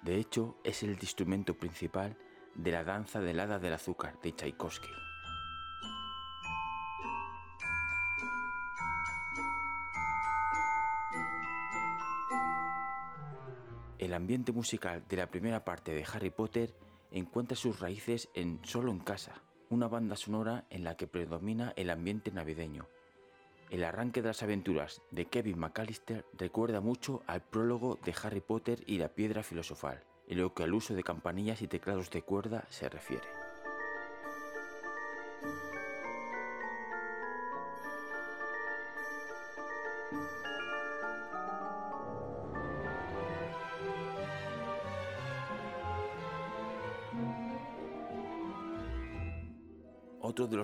De 0.02 0.16
hecho, 0.16 0.56
es 0.64 0.82
el 0.82 0.94
instrumento 0.94 1.56
principal 1.56 2.18
de 2.56 2.72
la 2.72 2.82
danza 2.82 3.20
del 3.20 3.38
hada 3.38 3.60
del 3.60 3.74
azúcar 3.74 4.20
de 4.22 4.32
Tchaikovsky. 4.32 5.05
El 13.98 14.14
ambiente 14.14 14.52
musical 14.52 15.04
de 15.08 15.16
la 15.16 15.28
primera 15.28 15.64
parte 15.64 15.92
de 15.92 16.04
Harry 16.12 16.30
Potter 16.30 16.74
encuentra 17.10 17.56
sus 17.56 17.80
raíces 17.80 18.28
en 18.34 18.60
Solo 18.64 18.92
en 18.92 19.00
Casa, 19.00 19.42
una 19.70 19.88
banda 19.88 20.16
sonora 20.16 20.64
en 20.70 20.84
la 20.84 20.96
que 20.96 21.06
predomina 21.06 21.72
el 21.76 21.90
ambiente 21.90 22.30
navideño, 22.30 22.86
el 23.70 23.82
arranque 23.82 24.22
de 24.22 24.28
las 24.28 24.42
aventuras 24.44 25.02
de 25.10 25.26
Kevin 25.26 25.58
McAllister 25.58 26.24
recuerda 26.38 26.80
mucho 26.80 27.22
al 27.26 27.42
prólogo 27.42 27.98
de 28.04 28.14
Harry 28.22 28.40
Potter 28.40 28.84
y 28.86 28.98
la 28.98 29.08
piedra 29.08 29.42
filosofal, 29.42 30.04
en 30.28 30.40
lo 30.40 30.54
que 30.54 30.62
al 30.62 30.74
uso 30.74 30.94
de 30.94 31.02
campanillas 31.02 31.62
y 31.62 31.66
teclados 31.66 32.10
de 32.10 32.22
cuerda 32.22 32.64
se 32.68 32.88
refiere. 32.88 33.35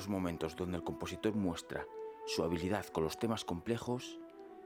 Los 0.02 0.08
momentos 0.08 0.56
donde 0.56 0.78
el 0.78 0.82
compositor 0.82 1.36
muestra 1.36 1.86
su 2.26 2.42
habilidad 2.42 2.86
con 2.86 3.04
los 3.04 3.20
temas 3.20 3.44
complejos 3.44 4.18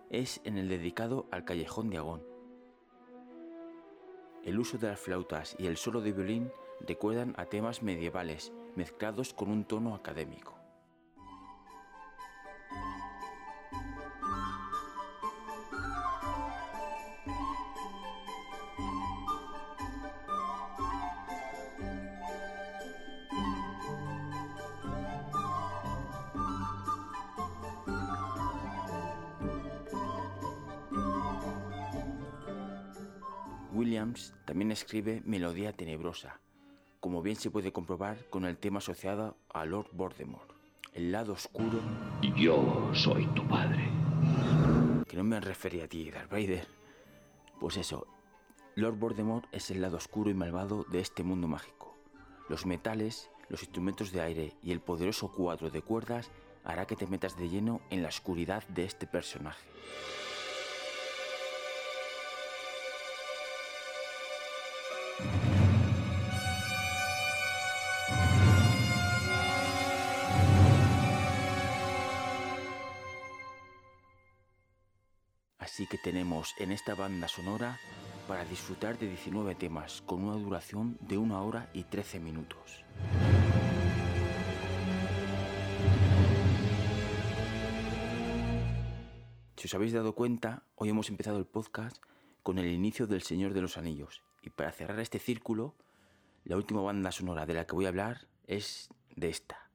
es 0.09 0.41
en 0.45 0.57
el 0.57 0.67
dedicado 0.67 1.27
al 1.31 1.45
callejón 1.45 1.91
de 1.91 1.99
Agón. 1.99 2.23
El 4.45 4.59
uso 4.59 4.79
de 4.79 4.89
las 4.89 4.99
flautas 4.99 5.55
y 5.59 5.67
el 5.67 5.77
solo 5.77 6.01
de 6.01 6.13
violín 6.13 6.51
recuerdan 6.81 7.35
a 7.37 7.45
temas 7.45 7.83
medievales 7.83 8.55
mezclados 8.77 9.35
con 9.35 9.51
un 9.51 9.67
tono 9.67 9.95
académico. 9.95 10.56
Williams 33.87 34.35
también 34.45 34.73
escribe 34.73 35.23
Melodía 35.25 35.73
Tenebrosa, 35.73 36.41
como 36.99 37.23
bien 37.23 37.37
se 37.37 37.53
puede 37.53 37.71
comprobar 37.71 38.29
con 38.31 38.45
el 38.45 38.59
tema 38.59 38.79
asociado 38.79 39.37
a 39.49 39.65
Lord 39.65 39.91
Voldemort, 39.93 40.51
el 40.93 41.13
lado 41.13 41.35
oscuro. 41.35 41.79
Yo 42.35 42.91
soy 42.93 43.27
tu 43.29 43.47
padre. 43.47 43.89
Que 45.07 45.17
no 45.17 45.23
me 45.23 45.39
refería 45.39 45.85
a 45.85 45.87
ti, 45.87 46.11
Darth 46.11 46.33
Vader. 46.33 46.67
Pues 47.61 47.77
eso, 47.77 48.09
Lord 48.75 48.99
Voldemort 48.99 49.47
es 49.53 49.71
el 49.71 49.81
lado 49.81 49.99
oscuro 49.99 50.31
y 50.31 50.35
malvado 50.35 50.85
de 50.91 50.99
este 50.99 51.23
mundo 51.23 51.47
mágico. 51.47 51.97
Los 52.49 52.67
metales, 52.67 53.31
los 53.49 53.63
instrumentos 53.63 54.11
de 54.11 54.21
aire 54.21 54.57
y 54.65 54.73
el 54.73 54.81
poderoso 54.81 55.31
cuadro 55.31 55.71
de 55.71 55.83
cuerdas 55.83 56.33
hará 56.65 56.89
que 56.89 56.97
te 56.97 57.07
metas 57.07 57.37
de 57.37 57.49
lleno 57.49 57.81
en 57.91 58.03
la 58.03 58.09
oscuridad 58.09 58.67
de 58.67 58.85
este 58.85 59.07
personaje. 59.07 59.65
Así 75.67 75.89
que 75.89 75.99
tenemos 75.99 76.55
en 76.59 76.71
esta 76.71 76.95
banda 76.95 77.27
sonora 77.27 77.81
para 78.29 78.45
disfrutar 78.45 78.97
de 78.99 79.09
19 79.09 79.57
temas 79.57 80.01
con 80.07 80.23
una 80.23 80.37
duración 80.37 80.97
de 81.01 81.19
1 81.19 81.45
hora 81.45 81.69
y 81.73 81.83
13 81.83 82.21
minutos. 82.21 82.85
Si 89.57 89.67
os 89.67 89.75
habéis 89.75 89.93
dado 89.93 90.15
cuenta, 90.15 90.63
hoy 90.77 90.91
hemos 90.91 91.09
empezado 91.09 91.37
el 91.37 91.47
podcast 91.47 92.01
con 92.45 92.61
el 92.61 92.69
inicio 92.69 93.09
del 93.09 93.23
Señor 93.23 93.53
de 93.53 93.63
los 93.63 93.77
Anillos. 93.77 94.23
Y 94.43 94.51
para 94.51 94.71
cerrar 94.71 95.01
este 95.01 95.19
círculo, 95.19 95.75
la 96.45 96.55
última 96.55 96.81
banda 96.83 97.11
sonora 97.11 97.45
de 97.45 97.55
la 97.55 97.67
que 97.67 97.75
voy 97.75 97.87
a 97.87 97.89
hablar 97.89 98.29
es 98.47 98.89
de 99.17 99.31
esta. 99.31 99.66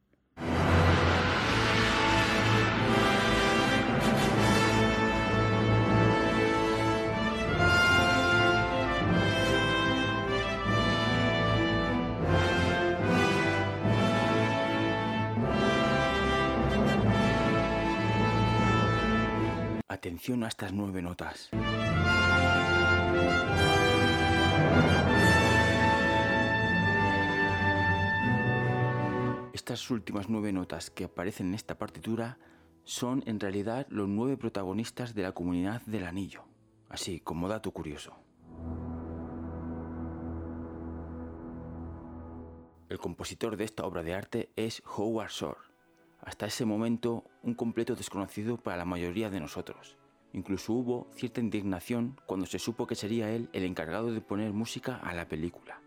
Atención 20.01 20.43
a 20.43 20.47
estas 20.47 20.73
nueve 20.73 21.03
notas. 21.03 21.51
Estas 29.53 29.91
últimas 29.91 30.27
nueve 30.27 30.51
notas 30.53 30.89
que 30.89 31.03
aparecen 31.03 31.49
en 31.49 31.53
esta 31.53 31.77
partitura 31.77 32.39
son 32.83 33.21
en 33.27 33.39
realidad 33.39 33.85
los 33.91 34.09
nueve 34.09 34.37
protagonistas 34.37 35.13
de 35.13 35.21
la 35.21 35.33
comunidad 35.33 35.83
del 35.83 36.05
anillo, 36.05 36.45
así 36.89 37.19
como 37.19 37.47
dato 37.47 37.69
curioso. 37.69 38.15
El 42.89 42.97
compositor 42.97 43.55
de 43.55 43.65
esta 43.65 43.85
obra 43.85 44.01
de 44.01 44.15
arte 44.15 44.49
es 44.55 44.81
Howard 44.97 45.29
Shore, 45.29 45.70
hasta 46.21 46.45
ese 46.45 46.65
momento 46.65 47.23
un 47.43 47.53
completo 47.53 47.95
desconocido 47.95 48.57
para 48.57 48.77
la 48.77 48.85
mayoría 48.85 49.29
de 49.29 49.39
nosotros. 49.39 49.97
Incluso 50.33 50.73
hubo 50.73 51.07
cierta 51.13 51.41
indignación 51.41 52.19
cuando 52.25 52.45
se 52.45 52.59
supo 52.59 52.87
que 52.87 52.95
sería 52.95 53.31
él 53.31 53.49
el 53.53 53.63
encargado 53.63 54.13
de 54.13 54.21
poner 54.21 54.53
música 54.53 54.95
a 54.95 55.13
la 55.13 55.27
película. 55.27 55.81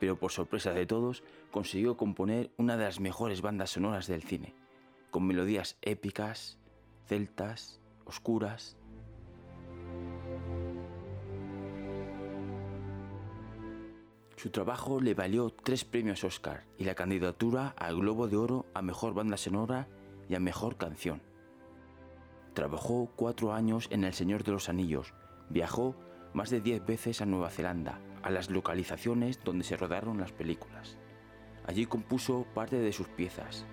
Pero 0.00 0.18
por 0.18 0.32
sorpresa 0.32 0.72
de 0.72 0.86
todos, 0.86 1.22
consiguió 1.50 1.96
componer 1.96 2.50
una 2.56 2.76
de 2.76 2.84
las 2.84 3.00
mejores 3.00 3.42
bandas 3.42 3.70
sonoras 3.70 4.06
del 4.06 4.22
cine, 4.22 4.54
con 5.10 5.26
melodías 5.26 5.76
épicas, 5.82 6.58
celtas, 7.06 7.80
oscuras. 8.06 8.76
Su 14.40 14.48
trabajo 14.48 15.02
le 15.02 15.12
valió 15.12 15.50
tres 15.50 15.84
premios 15.84 16.24
Oscar 16.24 16.64
y 16.78 16.84
la 16.84 16.94
candidatura 16.94 17.74
al 17.76 17.96
Globo 17.96 18.26
de 18.26 18.38
Oro 18.38 18.64
a 18.72 18.80
Mejor 18.80 19.12
Banda 19.12 19.36
Sonora 19.36 19.86
y 20.30 20.34
a 20.34 20.40
Mejor 20.40 20.78
Canción. 20.78 21.20
Trabajó 22.54 23.10
cuatro 23.16 23.52
años 23.52 23.86
en 23.90 24.02
El 24.02 24.14
Señor 24.14 24.42
de 24.42 24.52
los 24.52 24.70
Anillos, 24.70 25.12
viajó 25.50 25.94
más 26.32 26.48
de 26.48 26.62
diez 26.62 26.82
veces 26.86 27.20
a 27.20 27.26
Nueva 27.26 27.50
Zelanda, 27.50 28.00
a 28.22 28.30
las 28.30 28.48
localizaciones 28.48 29.44
donde 29.44 29.62
se 29.62 29.76
rodaron 29.76 30.18
las 30.18 30.32
películas. 30.32 30.96
Allí 31.66 31.84
compuso 31.84 32.46
parte 32.54 32.78
de 32.78 32.94
sus 32.94 33.08
piezas, 33.08 33.66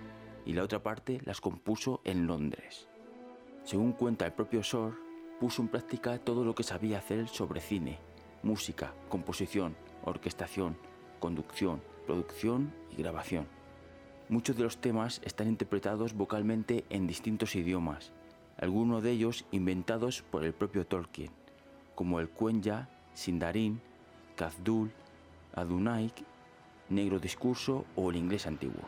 y 0.44 0.52
la 0.52 0.64
otra 0.64 0.82
parte 0.82 1.22
las 1.24 1.40
compuso 1.40 2.02
en 2.04 2.26
Londres. 2.26 2.90
Según 3.64 3.92
cuenta 3.92 4.26
el 4.26 4.34
propio 4.34 4.60
Shore, 4.60 4.96
puso 5.40 5.62
en 5.62 5.68
práctica 5.68 6.18
todo 6.18 6.44
lo 6.44 6.54
que 6.54 6.62
sabía 6.62 6.98
hacer 6.98 7.26
sobre 7.26 7.62
cine, 7.62 8.00
música, 8.42 8.92
composición, 9.08 9.74
orquestación, 10.04 10.76
conducción, 11.20 11.82
producción 12.06 12.72
y 12.90 13.02
grabación. 13.02 13.46
Muchos 14.28 14.56
de 14.56 14.64
los 14.64 14.78
temas 14.78 15.20
están 15.24 15.48
interpretados 15.48 16.14
vocalmente 16.14 16.84
en 16.90 17.06
distintos 17.06 17.54
idiomas, 17.54 18.12
algunos 18.58 19.02
de 19.02 19.12
ellos 19.12 19.44
inventados 19.52 20.22
por 20.22 20.44
el 20.44 20.52
propio 20.52 20.86
Tolkien, 20.86 21.30
como 21.94 22.20
el 22.20 22.28
Quenya, 22.28 22.88
Sindarin, 23.14 23.80
Kazdul, 24.36 24.90
Adunaik, 25.54 26.14
Negro 26.90 27.18
Discurso 27.18 27.84
o 27.96 28.10
el 28.10 28.16
inglés 28.16 28.46
antiguo. 28.46 28.82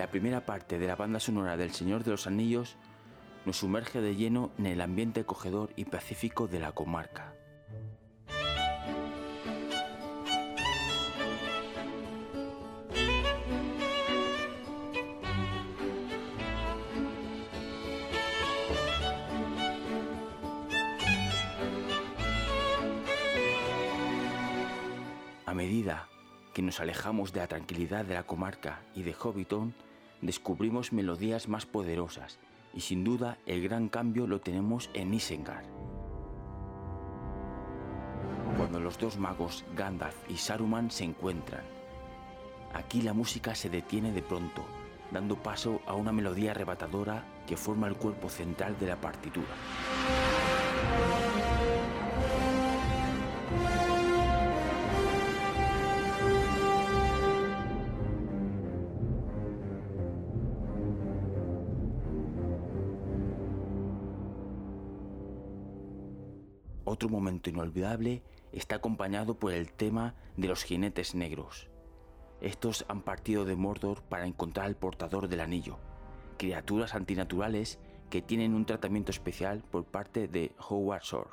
La 0.00 0.06
primera 0.06 0.46
parte 0.46 0.78
de 0.78 0.86
la 0.86 0.96
banda 0.96 1.20
sonora 1.20 1.58
del 1.58 1.72
Señor 1.72 2.04
de 2.04 2.12
los 2.12 2.26
Anillos 2.26 2.78
nos 3.44 3.58
sumerge 3.58 4.00
de 4.00 4.16
lleno 4.16 4.50
en 4.56 4.64
el 4.64 4.80
ambiente 4.80 5.20
acogedor 5.20 5.74
y 5.76 5.84
pacífico 5.84 6.48
de 6.48 6.58
la 6.58 6.72
comarca. 6.72 7.34
A 25.44 25.52
medida 25.52 26.08
que 26.54 26.62
nos 26.62 26.80
alejamos 26.80 27.34
de 27.34 27.40
la 27.40 27.48
tranquilidad 27.48 28.06
de 28.06 28.14
la 28.14 28.22
comarca 28.22 28.80
y 28.94 29.02
de 29.02 29.12
Hobbiton, 29.12 29.74
descubrimos 30.22 30.92
melodías 30.92 31.48
más 31.48 31.66
poderosas 31.66 32.38
y 32.74 32.80
sin 32.80 33.04
duda 33.04 33.38
el 33.46 33.62
gran 33.62 33.88
cambio 33.88 34.26
lo 34.26 34.40
tenemos 34.40 34.90
en 34.94 35.14
Isengard. 35.14 35.66
Cuando 38.56 38.80
los 38.80 38.98
dos 38.98 39.18
magos 39.18 39.64
Gandalf 39.76 40.16
y 40.28 40.36
Saruman 40.36 40.90
se 40.90 41.04
encuentran, 41.04 41.64
aquí 42.74 43.02
la 43.02 43.14
música 43.14 43.54
se 43.54 43.70
detiene 43.70 44.12
de 44.12 44.22
pronto, 44.22 44.64
dando 45.10 45.36
paso 45.36 45.80
a 45.86 45.94
una 45.94 46.12
melodía 46.12 46.50
arrebatadora 46.50 47.24
que 47.46 47.56
forma 47.56 47.88
el 47.88 47.96
cuerpo 47.96 48.28
central 48.28 48.76
de 48.78 48.86
la 48.86 49.00
partitura. 49.00 49.48
Otro 67.00 67.08
momento 67.08 67.48
inolvidable 67.48 68.22
está 68.52 68.76
acompañado 68.76 69.38
por 69.38 69.54
el 69.54 69.72
tema 69.72 70.14
de 70.36 70.48
los 70.48 70.64
jinetes 70.64 71.14
negros. 71.14 71.70
Estos 72.42 72.84
han 72.88 73.00
partido 73.00 73.46
de 73.46 73.56
Mordor 73.56 74.02
para 74.02 74.26
encontrar 74.26 74.66
al 74.66 74.76
portador 74.76 75.26
del 75.26 75.40
anillo, 75.40 75.78
criaturas 76.36 76.94
antinaturales 76.94 77.78
que 78.10 78.20
tienen 78.20 78.52
un 78.52 78.66
tratamiento 78.66 79.12
especial 79.12 79.64
por 79.70 79.86
parte 79.86 80.28
de 80.28 80.52
Howard 80.68 81.00
Shore. 81.00 81.30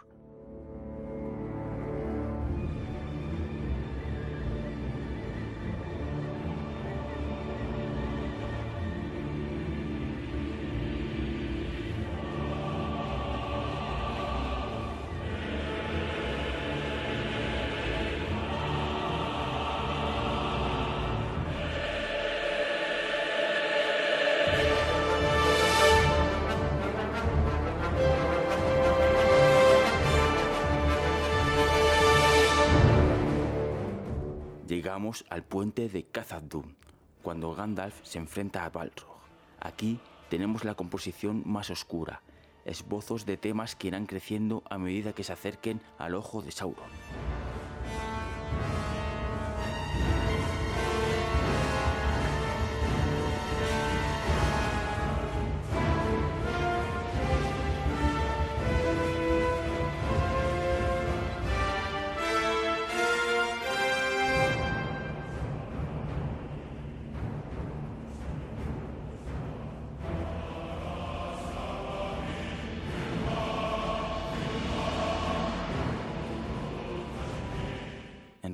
Al 35.30 35.44
puente 35.44 35.88
de 35.88 36.06
Khazad-dûm, 36.06 36.76
cuando 37.24 37.56
Gandalf 37.56 37.96
se 38.04 38.18
enfrenta 38.18 38.66
a 38.66 38.70
Balrog. 38.70 39.20
Aquí 39.58 40.02
tenemos 40.30 40.66
la 40.66 40.76
composición 40.76 41.44
más 41.46 41.70
oscura, 41.70 42.22
esbozos 42.66 43.26
de 43.26 43.38
temas 43.38 43.78
que 43.78 43.88
irán 43.88 44.06
creciendo 44.06 44.64
a 44.70 44.78
medida 44.78 45.14
que 45.14 45.24
se 45.24 45.32
acerquen 45.32 45.80
al 45.98 46.14
ojo 46.14 46.42
de 46.42 46.52
Sauron. 46.52 46.90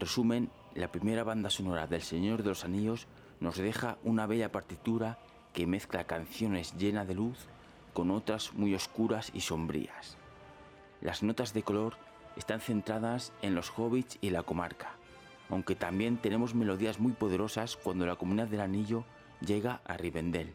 Resumen, 0.04 0.50
la 0.76 0.92
primera 0.92 1.24
banda 1.24 1.50
sonora 1.50 1.88
del 1.88 2.02
Señor 2.02 2.44
de 2.44 2.50
los 2.50 2.66
Anillos 2.66 3.08
nos 3.40 3.56
deja 3.56 3.98
una 4.04 4.28
bella 4.28 4.52
partitura 4.52 5.18
que 5.54 5.66
mezcla 5.66 6.04
canciones 6.04 6.76
llenas 6.76 7.08
de 7.08 7.14
luz 7.14 7.38
con 7.94 8.12
otras 8.12 8.54
muy 8.54 8.76
oscuras 8.76 9.32
y 9.34 9.40
sombrías. 9.40 10.18
Las 11.00 11.24
notas 11.24 11.54
de 11.54 11.64
color 11.64 11.96
están 12.36 12.60
centradas 12.60 13.32
en 13.42 13.56
los 13.56 13.72
hobbits 13.78 14.18
y 14.20 14.32
la 14.32 14.44
comarca, 14.44 14.98
aunque 15.50 15.76
también 15.76 16.18
tenemos 16.18 16.54
melodías 16.54 17.00
muy 17.00 17.14
poderosas 17.14 17.78
cuando 17.78 18.06
la 18.06 18.18
comunidad 18.18 18.50
del 18.50 18.60
anillo 18.60 19.06
llega 19.40 19.80
a 19.86 19.96
Rivendell. 19.96 20.54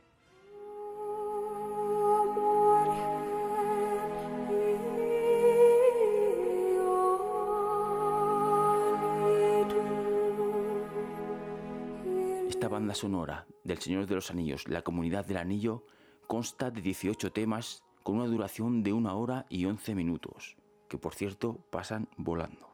Sonora 12.99 13.47
del 13.63 13.79
Señor 13.79 14.07
de 14.07 14.17
los 14.17 14.31
Anillos, 14.31 14.67
La 14.69 14.83
Comunidad 14.83 15.25
del 15.25 15.37
Anillo, 15.37 15.85
consta 16.27 16.71
de 16.71 16.83
18 16.83 17.33
temas 17.33 17.85
con 18.03 18.17
una 18.17 18.27
duración 18.27 18.83
de 18.83 18.93
una 18.93 19.15
hora 19.15 19.47
y 19.49 19.65
11 19.65 19.95
minutos, 19.95 20.57
que 20.89 20.99
por 20.99 21.15
cierto 21.15 21.65
pasan 21.71 22.09
volando. 22.17 22.68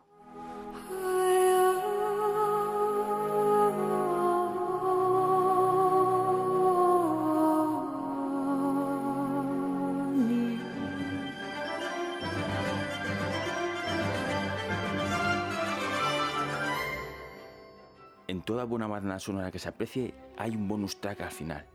Buena 18.64 18.87
banda 18.87 19.18
sonora 19.18 19.50
que 19.50 19.59
se 19.59 19.68
aprecie 19.68 20.14
hay 20.38 20.57
un 20.57 20.66
bonus 20.68 20.98
track 20.98 21.20
al 21.20 21.31
final, 21.31 21.66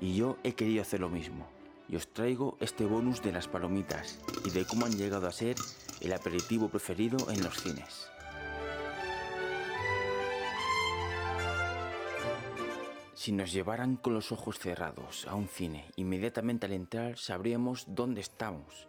y 0.00 0.14
yo 0.14 0.36
he 0.44 0.52
querido 0.52 0.82
hacer 0.82 1.00
lo 1.00 1.08
mismo. 1.08 1.46
Y 1.88 1.96
os 1.96 2.12
traigo 2.12 2.56
este 2.60 2.84
bonus 2.84 3.20
de 3.20 3.32
las 3.32 3.48
palomitas 3.48 4.20
y 4.44 4.50
de 4.50 4.64
cómo 4.64 4.86
han 4.86 4.96
llegado 4.96 5.26
a 5.26 5.32
ser 5.32 5.56
el 6.00 6.12
aperitivo 6.12 6.68
preferido 6.68 7.30
en 7.30 7.42
los 7.42 7.60
cines. 7.60 8.08
Si 13.14 13.32
nos 13.32 13.52
llevaran 13.52 13.96
con 13.96 14.14
los 14.14 14.30
ojos 14.30 14.58
cerrados 14.58 15.26
a 15.26 15.34
un 15.34 15.48
cine, 15.48 15.90
inmediatamente 15.96 16.66
al 16.66 16.72
entrar 16.72 17.18
sabríamos 17.18 17.86
dónde 17.88 18.20
estamos. 18.20 18.88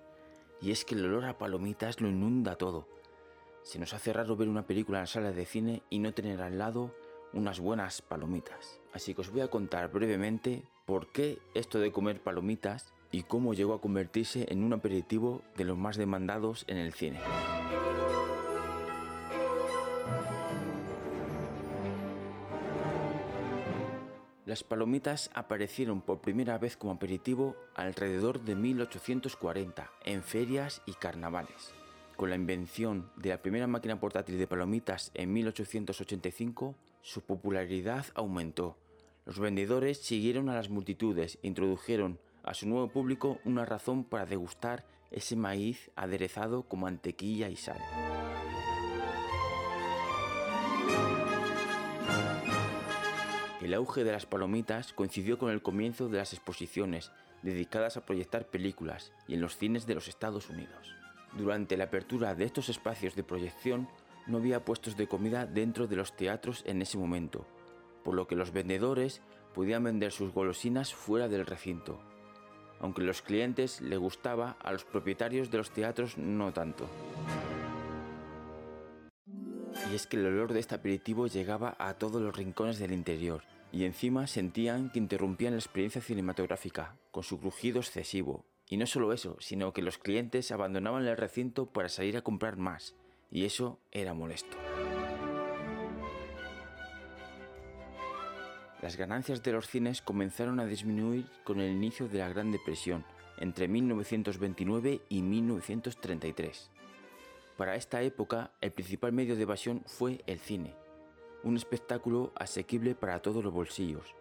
Y 0.61 0.71
es 0.71 0.85
que 0.85 0.93
el 0.93 1.05
olor 1.05 1.25
a 1.25 1.39
palomitas 1.39 2.01
lo 2.01 2.07
inunda 2.07 2.55
todo. 2.55 2.87
Se 3.63 3.79
nos 3.79 3.93
hace 3.93 4.13
raro 4.13 4.35
ver 4.35 4.47
una 4.47 4.67
película 4.67 4.99
en 4.99 5.03
la 5.03 5.07
sala 5.07 5.31
de 5.31 5.45
cine 5.45 5.81
y 5.89 5.99
no 5.99 6.13
tener 6.13 6.41
al 6.41 6.57
lado 6.57 6.93
unas 7.33 7.59
buenas 7.59 8.01
palomitas. 8.01 8.79
Así 8.93 9.13
que 9.13 9.21
os 9.21 9.31
voy 9.31 9.41
a 9.41 9.49
contar 9.49 9.91
brevemente 9.91 10.63
por 10.85 11.07
qué 11.11 11.39
esto 11.53 11.79
de 11.79 11.91
comer 11.91 12.21
palomitas 12.21 12.93
y 13.11 13.23
cómo 13.23 13.53
llegó 13.53 13.73
a 13.73 13.81
convertirse 13.81 14.45
en 14.49 14.63
un 14.63 14.73
aperitivo 14.73 15.41
de 15.55 15.65
los 15.65 15.77
más 15.77 15.97
demandados 15.97 16.65
en 16.67 16.77
el 16.77 16.93
cine. 16.93 17.19
Las 24.47 24.63
palomitas 24.63 25.29
aparecieron 25.33 25.99
por 25.99 26.21
primera 26.21 26.57
vez 26.57 26.77
como 26.77 26.93
aperitivo 26.93 27.57
alrededor 27.75 28.39
de 28.39 28.55
1840 28.55 29.91
en 30.05 30.23
ferias 30.23 30.81
y 30.85 30.93
carnavales. 30.93 31.73
Con 32.15 32.29
la 32.29 32.37
invención 32.37 33.11
de 33.17 33.29
la 33.29 33.41
primera 33.41 33.67
máquina 33.67 33.99
portátil 33.99 34.37
de 34.37 34.47
palomitas 34.47 35.11
en 35.15 35.33
1885, 35.33 36.75
su 37.07 37.21
popularidad 37.21 38.05
aumentó. 38.15 38.75
Los 39.25 39.39
vendedores 39.39 39.97
siguieron 39.97 40.49
a 40.49 40.55
las 40.55 40.69
multitudes 40.69 41.39
e 41.41 41.47
introdujeron 41.47 42.19
a 42.43 42.53
su 42.53 42.67
nuevo 42.67 42.89
público 42.89 43.39
una 43.45 43.63
razón 43.63 44.03
para 44.03 44.25
degustar 44.25 44.83
ese 45.09 45.37
maíz 45.37 45.89
aderezado 45.95 46.63
con 46.63 46.81
mantequilla 46.81 47.47
y 47.47 47.55
sal. 47.55 47.79
El 53.61 53.73
auge 53.73 54.03
de 54.03 54.11
las 54.11 54.25
palomitas 54.25 54.91
coincidió 54.91 55.39
con 55.39 55.49
el 55.51 55.61
comienzo 55.61 56.09
de 56.09 56.17
las 56.17 56.33
exposiciones 56.33 57.13
dedicadas 57.41 57.95
a 57.95 58.05
proyectar 58.05 58.47
películas 58.47 59.13
y 59.29 59.35
en 59.35 59.41
los 59.41 59.55
cines 59.55 59.87
de 59.87 59.95
los 59.95 60.09
Estados 60.09 60.49
Unidos. 60.49 60.93
Durante 61.37 61.77
la 61.77 61.85
apertura 61.85 62.35
de 62.35 62.43
estos 62.43 62.67
espacios 62.67 63.15
de 63.15 63.23
proyección 63.23 63.87
no 64.27 64.37
había 64.37 64.65
puestos 64.65 64.97
de 64.97 65.07
comida 65.07 65.45
dentro 65.45 65.87
de 65.87 65.95
los 65.95 66.15
teatros 66.15 66.63
en 66.65 66.81
ese 66.81 66.97
momento, 66.97 67.45
por 68.03 68.15
lo 68.15 68.27
que 68.27 68.35
los 68.35 68.51
vendedores 68.51 69.21
podían 69.53 69.83
vender 69.83 70.11
sus 70.11 70.33
golosinas 70.33 70.93
fuera 70.93 71.27
del 71.27 71.45
recinto, 71.45 71.99
aunque 72.79 73.01
los 73.01 73.21
clientes 73.21 73.81
le 73.81 73.97
gustaba, 73.97 74.57
a 74.61 74.71
los 74.71 74.85
propietarios 74.85 75.49
de 75.49 75.57
los 75.57 75.71
teatros 75.71 76.17
no 76.17 76.53
tanto. 76.53 76.87
Y 79.91 79.95
es 79.95 80.07
que 80.07 80.17
el 80.17 80.25
olor 80.25 80.53
de 80.53 80.59
este 80.59 80.75
aperitivo 80.75 81.27
llegaba 81.27 81.75
a 81.79 81.93
todos 81.95 82.21
los 82.21 82.35
rincones 82.35 82.79
del 82.79 82.91
interior, 82.91 83.43
y 83.71 83.85
encima 83.85 84.27
sentían 84.27 84.89
que 84.89 84.99
interrumpían 84.99 85.53
la 85.53 85.59
experiencia 85.59 86.01
cinematográfica, 86.01 86.95
con 87.11 87.23
su 87.23 87.39
crujido 87.39 87.79
excesivo. 87.79 88.45
Y 88.69 88.77
no 88.77 88.85
solo 88.85 89.13
eso, 89.13 89.37
sino 89.39 89.71
que 89.71 89.81
los 89.81 89.97
clientes 89.97 90.51
abandonaban 90.51 91.05
el 91.05 91.17
recinto 91.17 91.67
para 91.67 91.89
salir 91.89 92.17
a 92.17 92.21
comprar 92.21 92.57
más, 92.57 92.95
y 93.31 93.45
eso 93.45 93.79
era 93.91 94.13
molesto. 94.13 94.57
Las 98.81 98.95
ganancias 98.95 99.41
de 99.41 99.51
los 99.51 99.67
cines 99.67 100.01
comenzaron 100.01 100.59
a 100.59 100.65
disminuir 100.65 101.25
con 101.43 101.59
el 101.59 101.71
inicio 101.71 102.07
de 102.07 102.19
la 102.19 102.29
Gran 102.29 102.51
Depresión, 102.51 103.05
entre 103.37 103.67
1929 103.67 105.01
y 105.09 105.21
1933. 105.21 106.69
Para 107.57 107.75
esta 107.75 108.03
época, 108.03 108.51
el 108.61 108.71
principal 108.71 109.13
medio 109.13 109.35
de 109.35 109.41
evasión 109.41 109.81
fue 109.87 110.21
el 110.27 110.39
cine, 110.39 110.75
un 111.43 111.57
espectáculo 111.57 112.31
asequible 112.35 112.93
para 112.93 113.21
todos 113.21 113.43
los 113.43 113.51
bolsillos. 113.51 114.15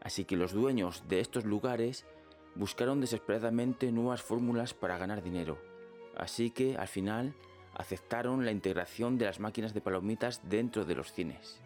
Así 0.00 0.24
que 0.24 0.36
los 0.36 0.52
dueños 0.52 1.04
de 1.06 1.20
estos 1.20 1.44
lugares 1.44 2.06
buscaron 2.54 3.00
desesperadamente 3.00 3.92
nuevas 3.92 4.22
fórmulas 4.22 4.72
para 4.72 4.96
ganar 4.96 5.22
dinero. 5.22 5.58
Así 6.16 6.50
que, 6.50 6.76
al 6.76 6.88
final, 6.88 7.34
aceptaron 7.80 8.44
la 8.44 8.52
integración 8.52 9.16
de 9.16 9.24
las 9.24 9.40
máquinas 9.40 9.72
de 9.72 9.80
palomitas 9.80 10.42
dentro 10.44 10.84
de 10.84 10.94
los 10.94 11.12
cines. 11.12 11.60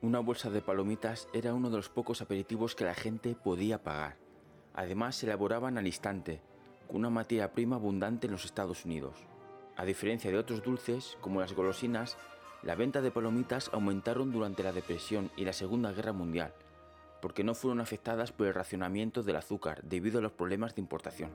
Una 0.00 0.18
bolsa 0.20 0.48
de 0.48 0.62
palomitas 0.62 1.28
era 1.34 1.52
uno 1.52 1.68
de 1.68 1.76
los 1.76 1.90
pocos 1.90 2.22
aperitivos 2.22 2.74
que 2.74 2.84
la 2.84 2.94
gente 2.94 3.34
podía 3.34 3.82
pagar. 3.82 4.16
Además, 4.72 5.16
se 5.16 5.26
elaboraban 5.26 5.76
al 5.76 5.86
instante, 5.86 6.40
con 6.86 6.96
una 6.96 7.10
materia 7.10 7.52
prima 7.52 7.76
abundante 7.76 8.26
en 8.26 8.32
los 8.32 8.46
Estados 8.46 8.86
Unidos. 8.86 9.14
A 9.76 9.84
diferencia 9.84 10.30
de 10.30 10.38
otros 10.38 10.62
dulces, 10.62 11.18
como 11.20 11.40
las 11.40 11.52
golosinas, 11.52 12.16
la 12.62 12.74
venta 12.74 13.02
de 13.02 13.10
palomitas 13.10 13.70
aumentaron 13.74 14.32
durante 14.32 14.62
la 14.62 14.72
Depresión 14.72 15.30
y 15.36 15.44
la 15.44 15.52
Segunda 15.52 15.92
Guerra 15.92 16.14
Mundial, 16.14 16.54
porque 17.20 17.44
no 17.44 17.54
fueron 17.54 17.80
afectadas 17.80 18.32
por 18.32 18.46
el 18.46 18.54
racionamiento 18.54 19.22
del 19.22 19.36
azúcar 19.36 19.82
debido 19.82 20.18
a 20.18 20.22
los 20.22 20.32
problemas 20.32 20.74
de 20.74 20.80
importación. 20.80 21.30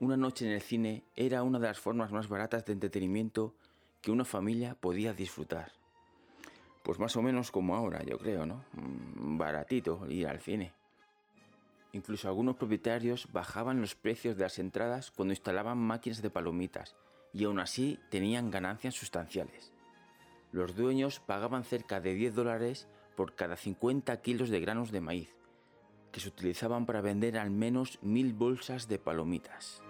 Una 0.00 0.16
noche 0.16 0.46
en 0.46 0.52
el 0.52 0.60
cine 0.60 1.02
era 1.16 1.42
una 1.42 1.58
de 1.58 1.66
las 1.66 1.80
formas 1.80 2.12
más 2.12 2.28
baratas 2.28 2.64
de 2.64 2.72
entretenimiento 2.72 3.56
que 4.00 4.12
una 4.12 4.24
familia 4.24 4.76
podía 4.76 5.12
disfrutar. 5.12 5.72
Pues 6.84 7.00
más 7.00 7.16
o 7.16 7.22
menos 7.22 7.50
como 7.50 7.74
ahora, 7.74 8.04
yo 8.04 8.16
creo, 8.16 8.46
¿no? 8.46 8.64
Mm, 8.74 9.38
baratito 9.38 10.06
ir 10.08 10.28
al 10.28 10.38
cine. 10.38 10.72
Incluso 11.92 12.28
algunos 12.28 12.54
propietarios 12.54 13.26
bajaban 13.32 13.80
los 13.80 13.96
precios 13.96 14.36
de 14.36 14.44
las 14.44 14.60
entradas 14.60 15.10
cuando 15.10 15.32
instalaban 15.32 15.78
máquinas 15.78 16.22
de 16.22 16.30
palomitas 16.30 16.94
y 17.32 17.44
aún 17.44 17.58
así 17.58 17.98
tenían 18.08 18.52
ganancias 18.52 18.94
sustanciales. 18.94 19.72
Los 20.52 20.76
dueños 20.76 21.18
pagaban 21.18 21.64
cerca 21.64 22.00
de 22.00 22.14
10 22.14 22.36
dólares 22.36 22.86
por 23.16 23.34
cada 23.34 23.56
50 23.56 24.20
kilos 24.22 24.48
de 24.48 24.60
granos 24.60 24.92
de 24.92 25.00
maíz, 25.00 25.34
que 26.12 26.20
se 26.20 26.28
utilizaban 26.28 26.86
para 26.86 27.00
vender 27.00 27.36
al 27.36 27.50
menos 27.50 27.98
mil 28.00 28.32
bolsas 28.32 28.86
de 28.86 29.00
palomitas. 29.00 29.82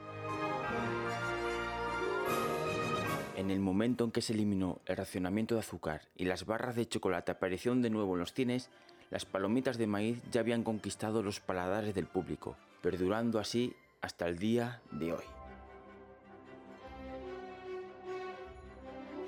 En 3.38 3.52
el 3.52 3.60
momento 3.60 4.02
en 4.02 4.10
que 4.10 4.20
se 4.20 4.32
eliminó 4.32 4.80
el 4.84 4.96
racionamiento 4.96 5.54
de 5.54 5.60
azúcar 5.60 6.02
y 6.16 6.24
las 6.24 6.44
barras 6.44 6.74
de 6.74 6.88
chocolate 6.88 7.30
aparecieron 7.30 7.82
de 7.82 7.88
nuevo 7.88 8.14
en 8.14 8.18
los 8.18 8.32
cines, 8.32 8.68
las 9.10 9.26
palomitas 9.26 9.78
de 9.78 9.86
maíz 9.86 10.20
ya 10.32 10.40
habían 10.40 10.64
conquistado 10.64 11.22
los 11.22 11.38
paladares 11.38 11.94
del 11.94 12.06
público, 12.06 12.56
perdurando 12.82 13.38
así 13.38 13.76
hasta 14.00 14.26
el 14.26 14.40
día 14.40 14.82
de 14.90 15.12
hoy. 15.12 15.22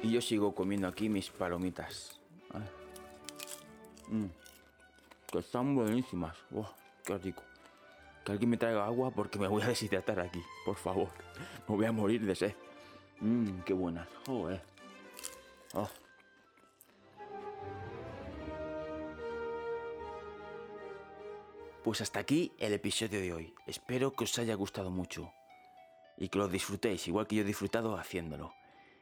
Y 0.03 0.11
yo 0.11 0.21
sigo 0.21 0.57
comiendo 0.57 0.89
aquí 0.89 1.09
mis 1.09 1.31
palomitas. 1.31 2.19
Mm. 4.09 4.25
Que 5.31 5.39
están 5.39 5.77
buenísimas. 5.77 6.37
¡Qué 7.05 7.17
rico! 7.17 7.45
Que 8.25 8.33
alguien 8.33 8.51
me 8.51 8.57
traiga 8.57 8.87
agua 8.87 9.13
porque 9.13 9.39
me 9.39 9.47
voy 9.47 9.63
a 9.63 9.69
deshidratar 9.69 10.19
aquí, 10.19 10.43
por 10.65 10.75
favor. 10.75 11.11
Me 11.69 11.77
voy 11.77 11.87
a 11.87 11.93
morir 11.93 12.27
de 12.27 12.35
sed. 12.35 12.55
Mmm, 13.21 13.61
qué 13.67 13.75
buenas. 13.75 14.09
Oh. 14.27 14.49
Pues 21.85 22.01
hasta 22.01 22.21
aquí 22.21 22.53
el 22.59 22.73
episodio 22.73 23.21
de 23.21 23.33
hoy. 23.33 23.55
Espero 23.67 24.13
que 24.13 24.25
os 24.25 24.39
haya 24.39 24.55
gustado 24.55 24.91
mucho 24.91 25.33
y 26.17 26.29
que 26.29 26.39
lo 26.39 26.49
disfrutéis 26.49 27.07
igual 27.09 27.27
que 27.27 27.37
yo 27.37 27.43
he 27.43 27.47
disfrutado 27.47 27.97
haciéndolo. 27.97 28.55